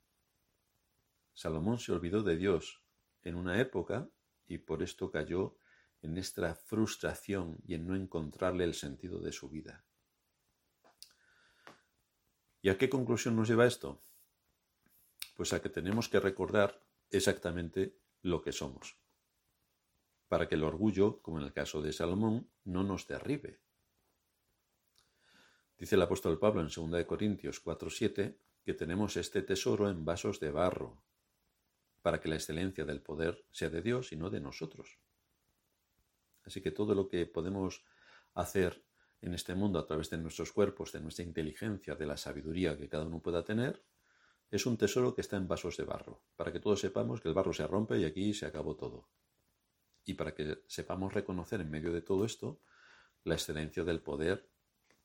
Salomón 1.34 1.80
se 1.80 1.90
olvidó 1.90 2.22
de 2.22 2.36
Dios 2.36 2.84
en 3.22 3.34
una 3.34 3.60
época 3.60 4.08
y 4.46 4.58
por 4.58 4.84
esto 4.84 5.10
cayó 5.10 5.58
en 6.02 6.16
esta 6.16 6.54
frustración 6.54 7.58
y 7.66 7.74
en 7.74 7.86
no 7.86 7.94
encontrarle 7.94 8.64
el 8.64 8.74
sentido 8.74 9.20
de 9.20 9.32
su 9.32 9.48
vida. 9.48 9.84
¿Y 12.62 12.68
a 12.68 12.76
qué 12.76 12.88
conclusión 12.88 13.36
nos 13.36 13.48
lleva 13.48 13.66
esto? 13.66 14.02
Pues 15.36 15.52
a 15.52 15.62
que 15.62 15.70
tenemos 15.70 16.08
que 16.08 16.20
recordar 16.20 16.80
exactamente 17.10 17.96
lo 18.22 18.42
que 18.42 18.52
somos, 18.52 18.96
para 20.28 20.48
que 20.48 20.54
el 20.54 20.64
orgullo, 20.64 21.22
como 21.22 21.38
en 21.38 21.44
el 21.44 21.52
caso 21.52 21.80
de 21.80 21.92
Salomón, 21.92 22.50
no 22.64 22.84
nos 22.84 23.06
derribe, 23.06 23.60
Dice 25.80 25.94
el 25.94 26.02
apóstol 26.02 26.38
Pablo 26.38 26.60
en 26.60 26.68
2 26.68 27.06
Corintios 27.06 27.64
4:7 27.64 28.36
que 28.62 28.74
tenemos 28.74 29.16
este 29.16 29.40
tesoro 29.40 29.88
en 29.88 30.04
vasos 30.04 30.38
de 30.38 30.50
barro, 30.50 31.02
para 32.02 32.20
que 32.20 32.28
la 32.28 32.34
excelencia 32.34 32.84
del 32.84 33.00
poder 33.00 33.46
sea 33.50 33.70
de 33.70 33.80
Dios 33.80 34.12
y 34.12 34.16
no 34.16 34.28
de 34.28 34.40
nosotros. 34.40 34.98
Así 36.50 36.60
que 36.60 36.72
todo 36.72 36.96
lo 36.96 37.06
que 37.06 37.26
podemos 37.26 37.84
hacer 38.34 38.84
en 39.22 39.34
este 39.34 39.54
mundo 39.54 39.78
a 39.78 39.86
través 39.86 40.10
de 40.10 40.18
nuestros 40.18 40.50
cuerpos, 40.50 40.90
de 40.90 41.00
nuestra 41.00 41.24
inteligencia, 41.24 41.94
de 41.94 42.06
la 42.06 42.16
sabiduría 42.16 42.76
que 42.76 42.88
cada 42.88 43.04
uno 43.04 43.20
pueda 43.20 43.44
tener, 43.44 43.84
es 44.50 44.66
un 44.66 44.76
tesoro 44.76 45.14
que 45.14 45.20
está 45.20 45.36
en 45.36 45.46
vasos 45.46 45.76
de 45.76 45.84
barro, 45.84 46.24
para 46.34 46.52
que 46.52 46.58
todos 46.58 46.80
sepamos 46.80 47.20
que 47.20 47.28
el 47.28 47.34
barro 47.34 47.52
se 47.52 47.64
rompe 47.68 48.00
y 48.00 48.04
aquí 48.04 48.34
se 48.34 48.46
acabó 48.46 48.74
todo. 48.74 49.06
Y 50.04 50.14
para 50.14 50.34
que 50.34 50.64
sepamos 50.66 51.14
reconocer 51.14 51.60
en 51.60 51.70
medio 51.70 51.92
de 51.92 52.02
todo 52.02 52.24
esto 52.24 52.58
la 53.22 53.34
excelencia 53.34 53.84
del 53.84 54.00
poder 54.00 54.50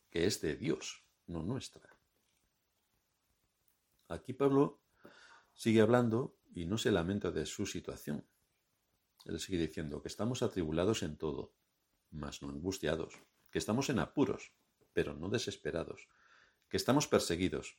que 0.10 0.26
es 0.26 0.42
de 0.42 0.56
Dios, 0.56 1.04
no 1.28 1.44
nuestra. 1.44 1.96
Aquí 4.08 4.34
Pablo 4.34 4.80
sigue 5.54 5.82
hablando 5.82 6.40
y 6.56 6.66
no 6.66 6.80
se 6.80 6.92
lamenta 6.92 7.30
de 7.30 7.46
su 7.46 7.68
situación. 7.68 8.26
Él 9.26 9.40
sigue 9.40 9.58
diciendo 9.58 10.02
que 10.02 10.08
estamos 10.08 10.44
atribulados 10.44 11.04
en 11.04 11.18
todo, 11.18 11.54
mas 12.12 12.42
no 12.42 12.50
angustiados, 12.50 13.14
que 13.52 13.60
estamos 13.60 13.90
en 13.90 14.00
apuros, 14.00 14.54
pero 14.94 15.14
no 15.14 15.30
desesperados, 15.30 16.08
que 16.70 16.78
estamos 16.78 17.08
perseguidos, 17.08 17.78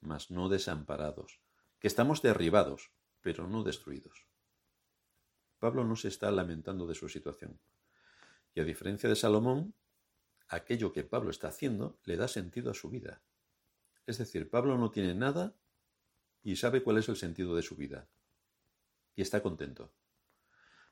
mas 0.00 0.30
no 0.30 0.48
desamparados, 0.48 1.40
que 1.78 1.88
estamos 1.88 2.20
derribados, 2.20 2.90
pero 3.20 3.48
no 3.48 3.62
destruidos. 3.62 4.26
Pablo 5.58 5.84
no 5.84 5.96
se 5.96 6.08
está 6.08 6.30
lamentando 6.30 6.86
de 6.86 6.94
su 6.94 7.08
situación. 7.08 7.58
Y 8.54 8.60
a 8.60 8.64
diferencia 8.64 9.08
de 9.08 9.16
Salomón, 9.16 9.74
aquello 10.48 10.92
que 10.92 11.04
Pablo 11.04 11.30
está 11.30 11.48
haciendo 11.48 11.98
le 12.04 12.16
da 12.16 12.28
sentido 12.28 12.70
a 12.70 12.74
su 12.74 12.90
vida. 12.90 13.22
Es 14.06 14.18
decir, 14.18 14.48
Pablo 14.48 14.78
no 14.78 14.90
tiene 14.90 15.14
nada 15.14 15.54
y 16.42 16.56
sabe 16.56 16.82
cuál 16.82 16.98
es 16.98 17.08
el 17.08 17.16
sentido 17.16 17.54
de 17.54 17.62
su 17.62 17.76
vida. 17.76 18.08
Y 19.14 19.22
está 19.22 19.42
contento. 19.42 19.92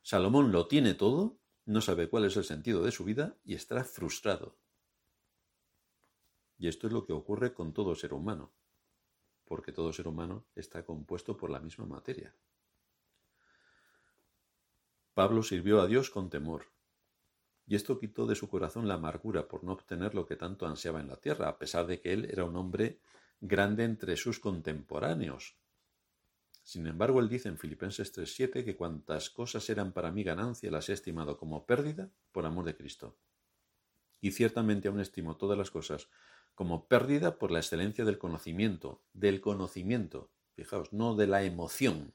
Salomón 0.06 0.52
lo 0.52 0.68
tiene 0.68 0.94
todo, 0.94 1.36
no 1.64 1.80
sabe 1.80 2.08
cuál 2.08 2.26
es 2.26 2.36
el 2.36 2.44
sentido 2.44 2.84
de 2.84 2.92
su 2.92 3.02
vida 3.02 3.36
y 3.44 3.56
está 3.56 3.82
frustrado. 3.82 4.56
Y 6.58 6.68
esto 6.68 6.86
es 6.86 6.92
lo 6.92 7.04
que 7.04 7.12
ocurre 7.12 7.52
con 7.52 7.72
todo 7.72 7.96
ser 7.96 8.14
humano, 8.14 8.52
porque 9.44 9.72
todo 9.72 9.92
ser 9.92 10.06
humano 10.06 10.46
está 10.54 10.84
compuesto 10.84 11.36
por 11.36 11.50
la 11.50 11.58
misma 11.58 11.86
materia. 11.86 12.32
Pablo 15.12 15.42
sirvió 15.42 15.80
a 15.80 15.88
Dios 15.88 16.08
con 16.08 16.30
temor, 16.30 16.66
y 17.66 17.74
esto 17.74 17.98
quitó 17.98 18.26
de 18.26 18.36
su 18.36 18.48
corazón 18.48 18.86
la 18.86 18.94
amargura 18.94 19.48
por 19.48 19.64
no 19.64 19.72
obtener 19.72 20.14
lo 20.14 20.24
que 20.24 20.36
tanto 20.36 20.68
ansiaba 20.68 21.00
en 21.00 21.08
la 21.08 21.16
tierra, 21.16 21.48
a 21.48 21.58
pesar 21.58 21.84
de 21.88 22.00
que 22.00 22.12
él 22.12 22.26
era 22.30 22.44
un 22.44 22.54
hombre 22.54 23.00
grande 23.40 23.82
entre 23.82 24.16
sus 24.16 24.38
contemporáneos. 24.38 25.56
Sin 26.66 26.88
embargo, 26.88 27.20
él 27.20 27.28
dice 27.28 27.48
en 27.48 27.58
Filipenses 27.58 28.12
3:7 28.12 28.64
que 28.64 28.74
cuantas 28.74 29.30
cosas 29.30 29.70
eran 29.70 29.92
para 29.92 30.10
mí 30.10 30.24
ganancia 30.24 30.68
las 30.68 30.88
he 30.88 30.94
estimado 30.94 31.38
como 31.38 31.64
pérdida 31.64 32.10
por 32.32 32.44
amor 32.44 32.64
de 32.64 32.76
Cristo. 32.76 33.16
Y 34.20 34.32
ciertamente 34.32 34.88
aún 34.88 34.98
estimo 34.98 35.36
todas 35.36 35.56
las 35.56 35.70
cosas 35.70 36.08
como 36.56 36.88
pérdida 36.88 37.38
por 37.38 37.52
la 37.52 37.60
excelencia 37.60 38.04
del 38.04 38.18
conocimiento, 38.18 39.00
del 39.12 39.40
conocimiento, 39.40 40.32
fijaos, 40.54 40.92
no 40.92 41.14
de 41.14 41.28
la 41.28 41.44
emoción, 41.44 42.14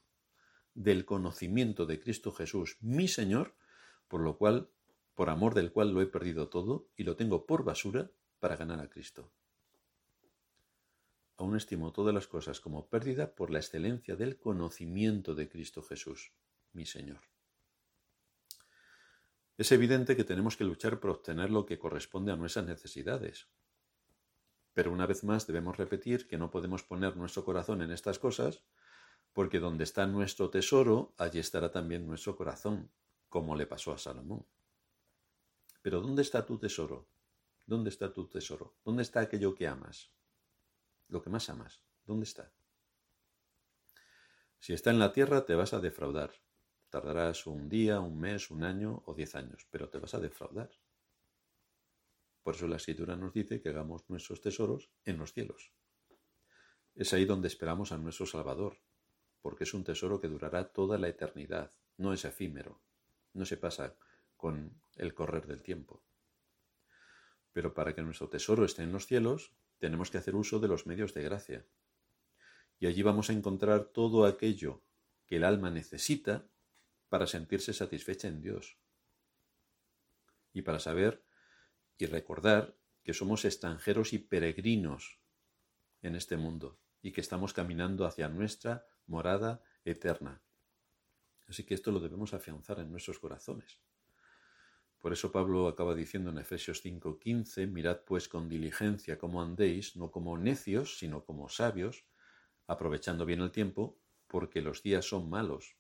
del 0.74 1.06
conocimiento 1.06 1.86
de 1.86 2.02
Cristo 2.02 2.34
Jesús, 2.34 2.76
mi 2.82 3.08
Señor, 3.08 3.56
por 4.10 4.20
lo 4.20 4.38
cual 4.38 4.70
por 5.16 5.30
amor 5.30 5.54
del 5.54 5.72
cual 5.72 5.94
lo 5.94 6.02
he 6.02 6.08
perdido 6.08 6.50
todo 6.50 6.90
y 6.98 7.06
lo 7.06 7.16
tengo 7.16 7.46
por 7.46 7.64
basura 7.64 8.12
para 8.42 8.58
ganar 8.58 8.82
a 8.82 8.90
Cristo. 8.90 9.32
Aún 11.42 11.58
estimo 11.58 11.92
todas 11.92 12.14
las 12.14 12.28
cosas 12.28 12.60
como 12.60 12.88
pérdida 12.88 13.34
por 13.34 13.50
la 13.50 13.58
excelencia 13.58 14.16
del 14.16 14.38
conocimiento 14.38 15.34
de 15.34 15.50
Cristo 15.50 15.82
Jesús, 15.82 16.34
mi 16.72 16.86
Señor. 16.86 17.22
Es 19.58 19.72
evidente 19.72 20.16
que 20.16 20.24
tenemos 20.24 20.56
que 20.56 20.64
luchar 20.64 21.00
por 21.00 21.10
obtener 21.10 21.50
lo 21.50 21.66
que 21.66 21.80
corresponde 21.80 22.32
a 22.32 22.36
nuestras 22.36 22.68
necesidades. 22.68 23.48
Pero 24.74 24.92
una 24.92 25.08
vez 25.08 25.24
más 25.24 25.48
debemos 25.48 25.78
repetir 25.78 26.28
que 26.28 26.38
no 26.38 26.52
podemos 26.52 26.84
poner 26.84 27.18
nuestro 27.18 27.44
corazón 27.44 27.82
en 27.82 27.90
estas 27.90 28.20
cosas, 28.20 28.64
porque 29.34 29.60
donde 29.60 29.84
está 29.84 30.06
nuestro 30.06 30.52
tesoro, 30.52 31.16
allí 31.18 31.40
estará 31.40 31.72
también 31.72 32.06
nuestro 32.06 32.36
corazón, 32.36 32.92
como 33.30 33.56
le 33.56 33.66
pasó 33.66 33.94
a 33.94 33.98
Salomón. 33.98 34.46
Pero 35.82 36.02
¿dónde 36.02 36.22
está 36.22 36.46
tu 36.46 36.60
tesoro? 36.60 37.08
¿Dónde 37.66 37.90
está 37.90 38.14
tu 38.14 38.28
tesoro? 38.28 38.76
¿Dónde 38.86 39.02
está 39.02 39.22
aquello 39.22 39.56
que 39.56 39.68
amas? 39.68 40.12
Lo 41.12 41.22
que 41.22 41.30
más 41.30 41.50
amas. 41.50 41.84
¿Dónde 42.06 42.24
está? 42.24 42.52
Si 44.60 44.72
está 44.72 44.92
en 44.92 45.00
la 45.00 45.12
tierra, 45.12 45.46
te 45.46 45.56
vas 45.56 45.74
a 45.74 45.82
defraudar. 45.82 46.32
Tardarás 46.90 47.46
un 47.48 47.68
día, 47.68 48.00
un 48.00 48.18
mes, 48.18 48.50
un 48.50 48.64
año 48.64 49.04
o 49.06 49.14
diez 49.14 49.36
años, 49.36 49.68
pero 49.70 49.90
te 49.90 50.00
vas 50.00 50.14
a 50.14 50.20
defraudar. 50.20 50.72
Por 52.44 52.56
eso 52.56 52.66
la 52.68 52.78
escritura 52.78 53.18
nos 53.18 53.34
dice 53.34 53.62
que 53.62 53.70
hagamos 53.70 54.10
nuestros 54.10 54.40
tesoros 54.40 54.90
en 55.04 55.18
los 55.18 55.34
cielos. 55.34 55.74
Es 56.96 57.14
ahí 57.14 57.26
donde 57.26 57.50
esperamos 57.50 57.92
a 57.92 57.98
nuestro 57.98 58.26
Salvador, 58.26 58.78
porque 59.42 59.66
es 59.66 59.74
un 59.74 59.84
tesoro 59.84 60.22
que 60.22 60.30
durará 60.30 60.72
toda 60.72 60.98
la 60.98 61.10
eternidad, 61.10 61.72
no 61.98 62.14
es 62.14 62.24
efímero, 62.24 62.82
no 63.34 63.46
se 63.46 63.58
pasa 63.58 63.98
con 64.38 64.82
el 64.96 65.14
correr 65.14 65.46
del 65.46 65.62
tiempo. 65.62 66.04
Pero 67.52 67.74
para 67.74 67.94
que 67.94 68.02
nuestro 68.02 68.30
tesoro 68.30 68.64
esté 68.64 68.84
en 68.84 68.94
los 68.94 69.08
cielos, 69.08 69.54
tenemos 69.82 70.12
que 70.12 70.20
hacer 70.20 70.36
uso 70.36 70.60
de 70.60 70.68
los 70.68 70.86
medios 70.86 71.16
de 71.16 71.24
gracia. 71.24 71.66
Y 72.78 72.86
allí 72.86 73.02
vamos 73.02 73.32
a 73.32 73.34
encontrar 73.34 73.86
todo 73.86 74.26
aquello 74.26 74.84
que 75.26 75.38
el 75.38 75.44
alma 75.44 75.72
necesita 75.72 76.48
para 77.10 77.26
sentirse 77.26 77.74
satisfecha 77.74 78.28
en 78.28 78.42
Dios. 78.42 78.78
Y 80.54 80.62
para 80.62 80.80
saber 80.80 81.26
y 81.98 82.06
recordar 82.06 82.78
que 83.04 83.16
somos 83.16 83.44
extranjeros 83.44 84.14
y 84.14 84.20
peregrinos 84.20 85.20
en 86.04 86.16
este 86.16 86.38
mundo 86.38 86.80
y 87.02 87.12
que 87.12 87.22
estamos 87.22 87.52
caminando 87.52 88.06
hacia 88.06 88.30
nuestra 88.30 88.86
morada 89.08 89.64
eterna. 89.84 90.44
Así 91.48 91.66
que 91.66 91.74
esto 91.74 91.92
lo 91.92 92.00
debemos 92.00 92.36
afianzar 92.36 92.80
en 92.80 92.92
nuestros 92.92 93.18
corazones. 93.18 93.80
Por 95.02 95.14
eso 95.14 95.32
Pablo 95.32 95.68
acaba 95.68 95.96
diciendo 95.96 96.30
en 96.30 96.38
Efesios 96.38 96.82
5:15, 96.84 97.66
mirad 97.66 98.02
pues 98.06 98.30
con 98.30 98.48
diligencia 98.48 99.18
cómo 99.18 99.42
andéis, 99.42 99.96
no 99.96 100.12
como 100.12 100.38
necios, 100.38 101.00
sino 101.00 101.26
como 101.26 101.50
sabios, 101.50 102.06
aprovechando 102.68 103.26
bien 103.26 103.42
el 103.42 103.52
tiempo, 103.52 104.00
porque 104.28 104.62
los 104.62 104.84
días 104.84 105.06
son 105.06 105.28
malos. 105.28 105.76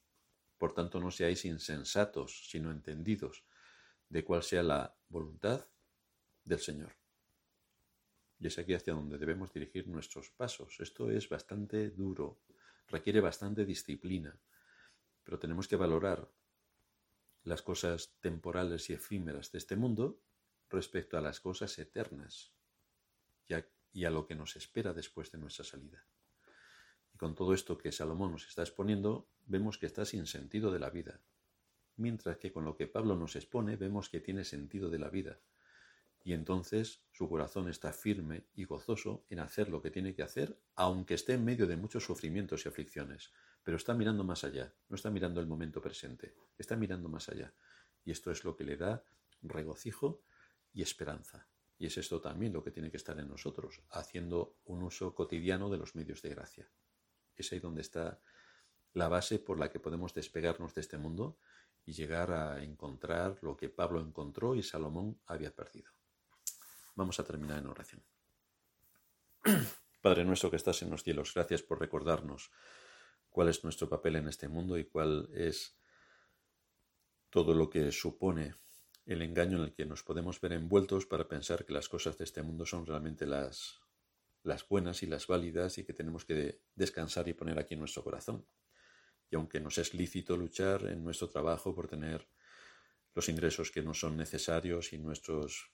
Por 0.58 0.74
tanto, 0.74 1.00
no 1.00 1.12
seáis 1.12 1.46
insensatos, 1.46 2.50
sino 2.50 2.72
entendidos 2.72 3.46
de 4.10 4.24
cuál 4.24 4.42
sea 4.42 4.64
la 4.64 4.98
voluntad 5.08 5.68
del 6.44 6.60
Señor. 6.60 6.92
Y 8.40 8.48
es 8.48 8.58
aquí 8.58 8.74
hacia 8.74 8.94
donde 8.94 9.20
debemos 9.20 9.54
dirigir 9.54 9.88
nuestros 9.88 10.32
pasos. 10.32 10.80
Esto 10.80 11.12
es 11.12 11.30
bastante 11.30 11.92
duro, 11.92 12.42
requiere 12.88 13.22
bastante 13.22 13.66
disciplina, 13.66 14.36
pero 15.24 15.38
tenemos 15.38 15.68
que 15.68 15.76
valorar 15.76 16.28
las 17.44 17.62
cosas 17.62 18.14
temporales 18.20 18.90
y 18.90 18.94
efímeras 18.94 19.52
de 19.52 19.58
este 19.58 19.76
mundo 19.76 20.22
respecto 20.70 21.18
a 21.18 21.22
las 21.22 21.40
cosas 21.40 21.78
eternas 21.80 22.54
y 23.94 24.06
a, 24.06 24.10
lo 24.10 24.26
que 24.26 24.36
nos 24.36 24.56
espera 24.56 24.94
después 24.94 25.32
de 25.32 25.38
nuestra 25.38 25.66
salida. 25.66 26.06
Y 27.14 27.18
con 27.18 27.36
todo 27.36 27.54
esto 27.54 27.78
que 27.78 27.92
Salomón 27.92 28.32
nos 28.32 28.48
está 28.48 28.62
exponiendo, 28.62 29.28
vemos 29.46 29.78
que 29.78 29.86
está 29.86 30.06
sin 30.06 30.28
sentido 30.28 30.72
de 30.72 30.80
la 30.80 30.90
vida, 30.90 31.20
mientras 31.98 32.38
que 32.38 32.54
con 32.54 32.64
lo 32.64 32.78
que 32.78 32.88
Pablo 32.88 33.16
nos 33.16 33.36
expone 33.36 33.76
vemos 33.76 34.10
que 34.10 34.22
tiene 34.22 34.46
sentido 34.46 34.90
de 34.90 35.00
la 35.00 35.10
vida. 35.10 35.40
Y 36.24 36.34
entonces 36.34 37.04
su 37.12 37.28
corazón 37.28 37.68
está 37.68 37.92
firme 37.92 38.46
y 38.54 38.66
gozoso 38.66 39.26
en 39.30 39.40
hacer 39.40 39.70
lo 39.70 39.82
que 39.82 39.92
tiene 39.92 40.14
que 40.14 40.24
hacer, 40.24 40.58
aunque 40.76 41.16
esté 41.16 41.34
en 41.34 41.44
medio 41.44 41.68
de 41.68 41.76
muchos 41.76 42.06
sufrimientos 42.06 42.66
y 42.66 42.70
aflicciones, 42.70 43.34
pero 43.64 43.78
está 43.78 43.94
mirando 43.94 44.24
más 44.24 44.44
allá, 44.44 44.74
no 44.90 44.96
está 44.96 45.10
mirando 45.10 45.40
el 45.40 45.48
momento 45.48 45.82
presente, 45.82 46.36
está 46.58 46.76
mirando 46.76 47.10
más 47.10 47.30
allá. 47.30 47.54
Y 48.04 48.12
esto 48.12 48.32
es 48.32 48.44
lo 48.44 48.56
que 48.56 48.64
le 48.64 48.78
da 48.78 49.04
regocijo 49.44 50.24
y 50.74 50.82
esperanza. 50.82 51.48
Y 51.78 51.88
es 51.88 51.98
esto 51.98 52.22
también 52.22 52.54
lo 52.54 52.64
que 52.64 52.72
tiene 52.72 52.92
que 52.92 52.98
estar 52.98 53.20
en 53.20 53.28
nosotros, 53.28 53.82
haciendo 53.90 54.58
un 54.66 54.84
uso 54.84 55.14
cotidiano 55.16 55.70
de 55.70 55.78
los 55.78 55.96
medios 55.96 56.22
de 56.22 56.30
gracia. 56.30 56.70
Es 57.36 57.52
ahí 57.52 57.60
donde 57.60 57.82
está 57.82 58.20
la 58.94 59.08
base 59.08 59.40
por 59.40 59.58
la 59.58 59.70
que 59.70 59.80
podemos 59.80 60.14
despegarnos 60.14 60.76
de 60.76 60.82
este 60.82 60.98
mundo 60.98 61.38
y 61.86 61.94
llegar 61.94 62.32
a 62.32 62.64
encontrar 62.64 63.40
lo 63.42 63.58
que 63.58 63.70
Pablo 63.70 64.00
encontró 64.02 64.56
y 64.56 64.64
Salomón 64.64 65.20
había 65.26 65.56
perdido. 65.56 65.92
Vamos 66.96 67.20
a 67.20 67.24
terminar 67.24 67.60
en 67.60 67.68
oración. 67.68 68.04
Padre 70.02 70.26
nuestro 70.26 70.50
que 70.50 70.58
estás 70.58 70.82
en 70.82 70.90
los 70.90 71.04
cielos, 71.04 71.34
gracias 71.34 71.62
por 71.62 71.80
recordarnos 71.80 72.52
cuál 73.32 73.50
es 73.50 73.64
nuestro 73.64 73.90
papel 73.90 74.18
en 74.18 74.28
este 74.28 74.48
mundo 74.48 74.78
y 74.78 74.86
cuál 74.86 75.30
es 75.34 75.76
todo 77.30 77.54
lo 77.54 77.70
que 77.70 77.92
supone 77.92 78.54
el 79.06 79.22
engaño 79.22 79.58
en 79.58 79.64
el 79.64 79.74
que 79.74 79.86
nos 79.86 80.04
podemos 80.04 80.40
ver 80.40 80.54
envueltos 80.54 81.06
para 81.06 81.28
pensar 81.28 81.66
que 81.66 81.74
las 81.74 81.90
cosas 81.90 82.18
de 82.18 82.26
este 82.26 82.44
mundo 82.44 82.66
son 82.66 82.86
realmente 82.86 83.26
las, 83.26 83.80
las 84.44 84.68
buenas 84.68 85.02
y 85.04 85.08
las 85.08 85.28
válidas 85.28 85.78
y 85.78 85.84
que 85.84 85.94
tenemos 85.94 86.26
que 86.26 86.62
descansar 86.76 87.28
y 87.28 87.34
poner 87.34 87.58
aquí 87.58 87.76
nuestro 87.76 88.04
corazón. 88.04 88.46
Y 89.30 89.36
aunque 89.36 89.60
nos 89.60 89.78
es 89.78 89.94
lícito 89.94 90.36
luchar 90.38 90.86
en 90.88 91.04
nuestro 91.04 91.30
trabajo 91.30 91.74
por 91.74 91.88
tener 91.88 92.28
los 93.16 93.28
ingresos 93.30 93.72
que 93.72 93.82
nos 93.82 94.00
son 94.00 94.18
necesarios 94.18 94.94
y 94.94 94.98
nuestros 94.98 95.72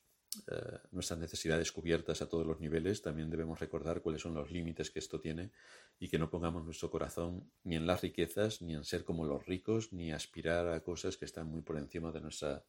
eh, 0.47 0.79
nuestras 0.91 1.19
necesidades 1.19 1.71
cubiertas 1.71 2.21
a 2.21 2.29
todos 2.29 2.45
los 2.45 2.59
niveles, 2.59 3.01
también 3.01 3.29
debemos 3.29 3.59
recordar 3.59 4.01
cuáles 4.01 4.21
son 4.21 4.33
los 4.33 4.51
límites 4.51 4.91
que 4.91 4.99
esto 4.99 5.19
tiene 5.19 5.51
y 5.99 6.09
que 6.09 6.19
no 6.19 6.29
pongamos 6.29 6.63
nuestro 6.63 6.89
corazón 6.89 7.51
ni 7.63 7.75
en 7.75 7.87
las 7.87 8.01
riquezas, 8.01 8.61
ni 8.61 8.75
en 8.75 8.83
ser 8.83 9.03
como 9.03 9.25
los 9.25 9.45
ricos, 9.45 9.93
ni 9.93 10.11
aspirar 10.11 10.67
a 10.67 10.81
cosas 10.81 11.17
que 11.17 11.25
están 11.25 11.47
muy 11.47 11.61
por 11.61 11.77
encima 11.77 12.11
de 12.11 12.21
nuestra 12.21 12.63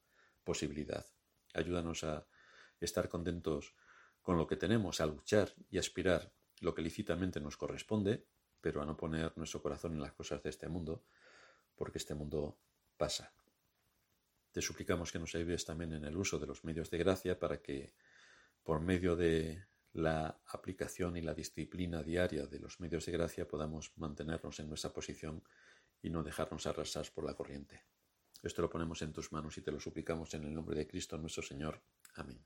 posibilidad. 0.44 1.04
Ayúdanos 1.54 2.04
a 2.04 2.26
estar 2.80 3.08
contentos 3.08 3.74
con 4.22 4.36
lo 4.36 4.46
que 4.46 4.56
tenemos, 4.56 5.00
a 5.00 5.06
luchar 5.06 5.52
y 5.70 5.78
aspirar 5.78 6.32
lo 6.60 6.74
que 6.74 6.82
lícitamente 6.82 7.40
nos 7.40 7.56
corresponde, 7.56 8.26
pero 8.60 8.82
a 8.82 8.86
no 8.86 8.96
poner 8.96 9.32
nuestro 9.36 9.62
corazón 9.62 9.92
en 9.92 10.00
las 10.00 10.12
cosas 10.12 10.42
de 10.42 10.50
este 10.50 10.68
mundo, 10.68 11.04
porque 11.76 11.98
este 11.98 12.14
mundo 12.14 12.58
pasa. 12.96 13.32
Te 14.58 14.62
suplicamos 14.62 15.12
que 15.12 15.20
nos 15.20 15.32
ayudes 15.36 15.64
también 15.64 15.92
en 15.92 16.04
el 16.04 16.16
uso 16.16 16.36
de 16.36 16.48
los 16.48 16.64
medios 16.64 16.90
de 16.90 16.98
gracia 16.98 17.38
para 17.38 17.62
que, 17.62 17.94
por 18.64 18.80
medio 18.80 19.14
de 19.14 19.66
la 19.92 20.40
aplicación 20.48 21.16
y 21.16 21.20
la 21.20 21.32
disciplina 21.32 22.02
diaria 22.02 22.44
de 22.44 22.58
los 22.58 22.80
medios 22.80 23.06
de 23.06 23.12
gracia, 23.12 23.46
podamos 23.46 23.92
mantenernos 23.98 24.58
en 24.58 24.68
nuestra 24.68 24.92
posición 24.92 25.44
y 26.02 26.10
no 26.10 26.24
dejarnos 26.24 26.66
arrasar 26.66 27.06
por 27.14 27.22
la 27.22 27.34
corriente. 27.34 27.84
Esto 28.42 28.62
lo 28.62 28.68
ponemos 28.68 29.00
en 29.02 29.12
tus 29.12 29.30
manos 29.30 29.56
y 29.58 29.62
te 29.62 29.70
lo 29.70 29.78
suplicamos 29.78 30.34
en 30.34 30.42
el 30.42 30.52
nombre 30.52 30.74
de 30.74 30.88
Cristo 30.88 31.16
nuestro 31.18 31.44
Señor. 31.44 31.80
Amén. 32.14 32.44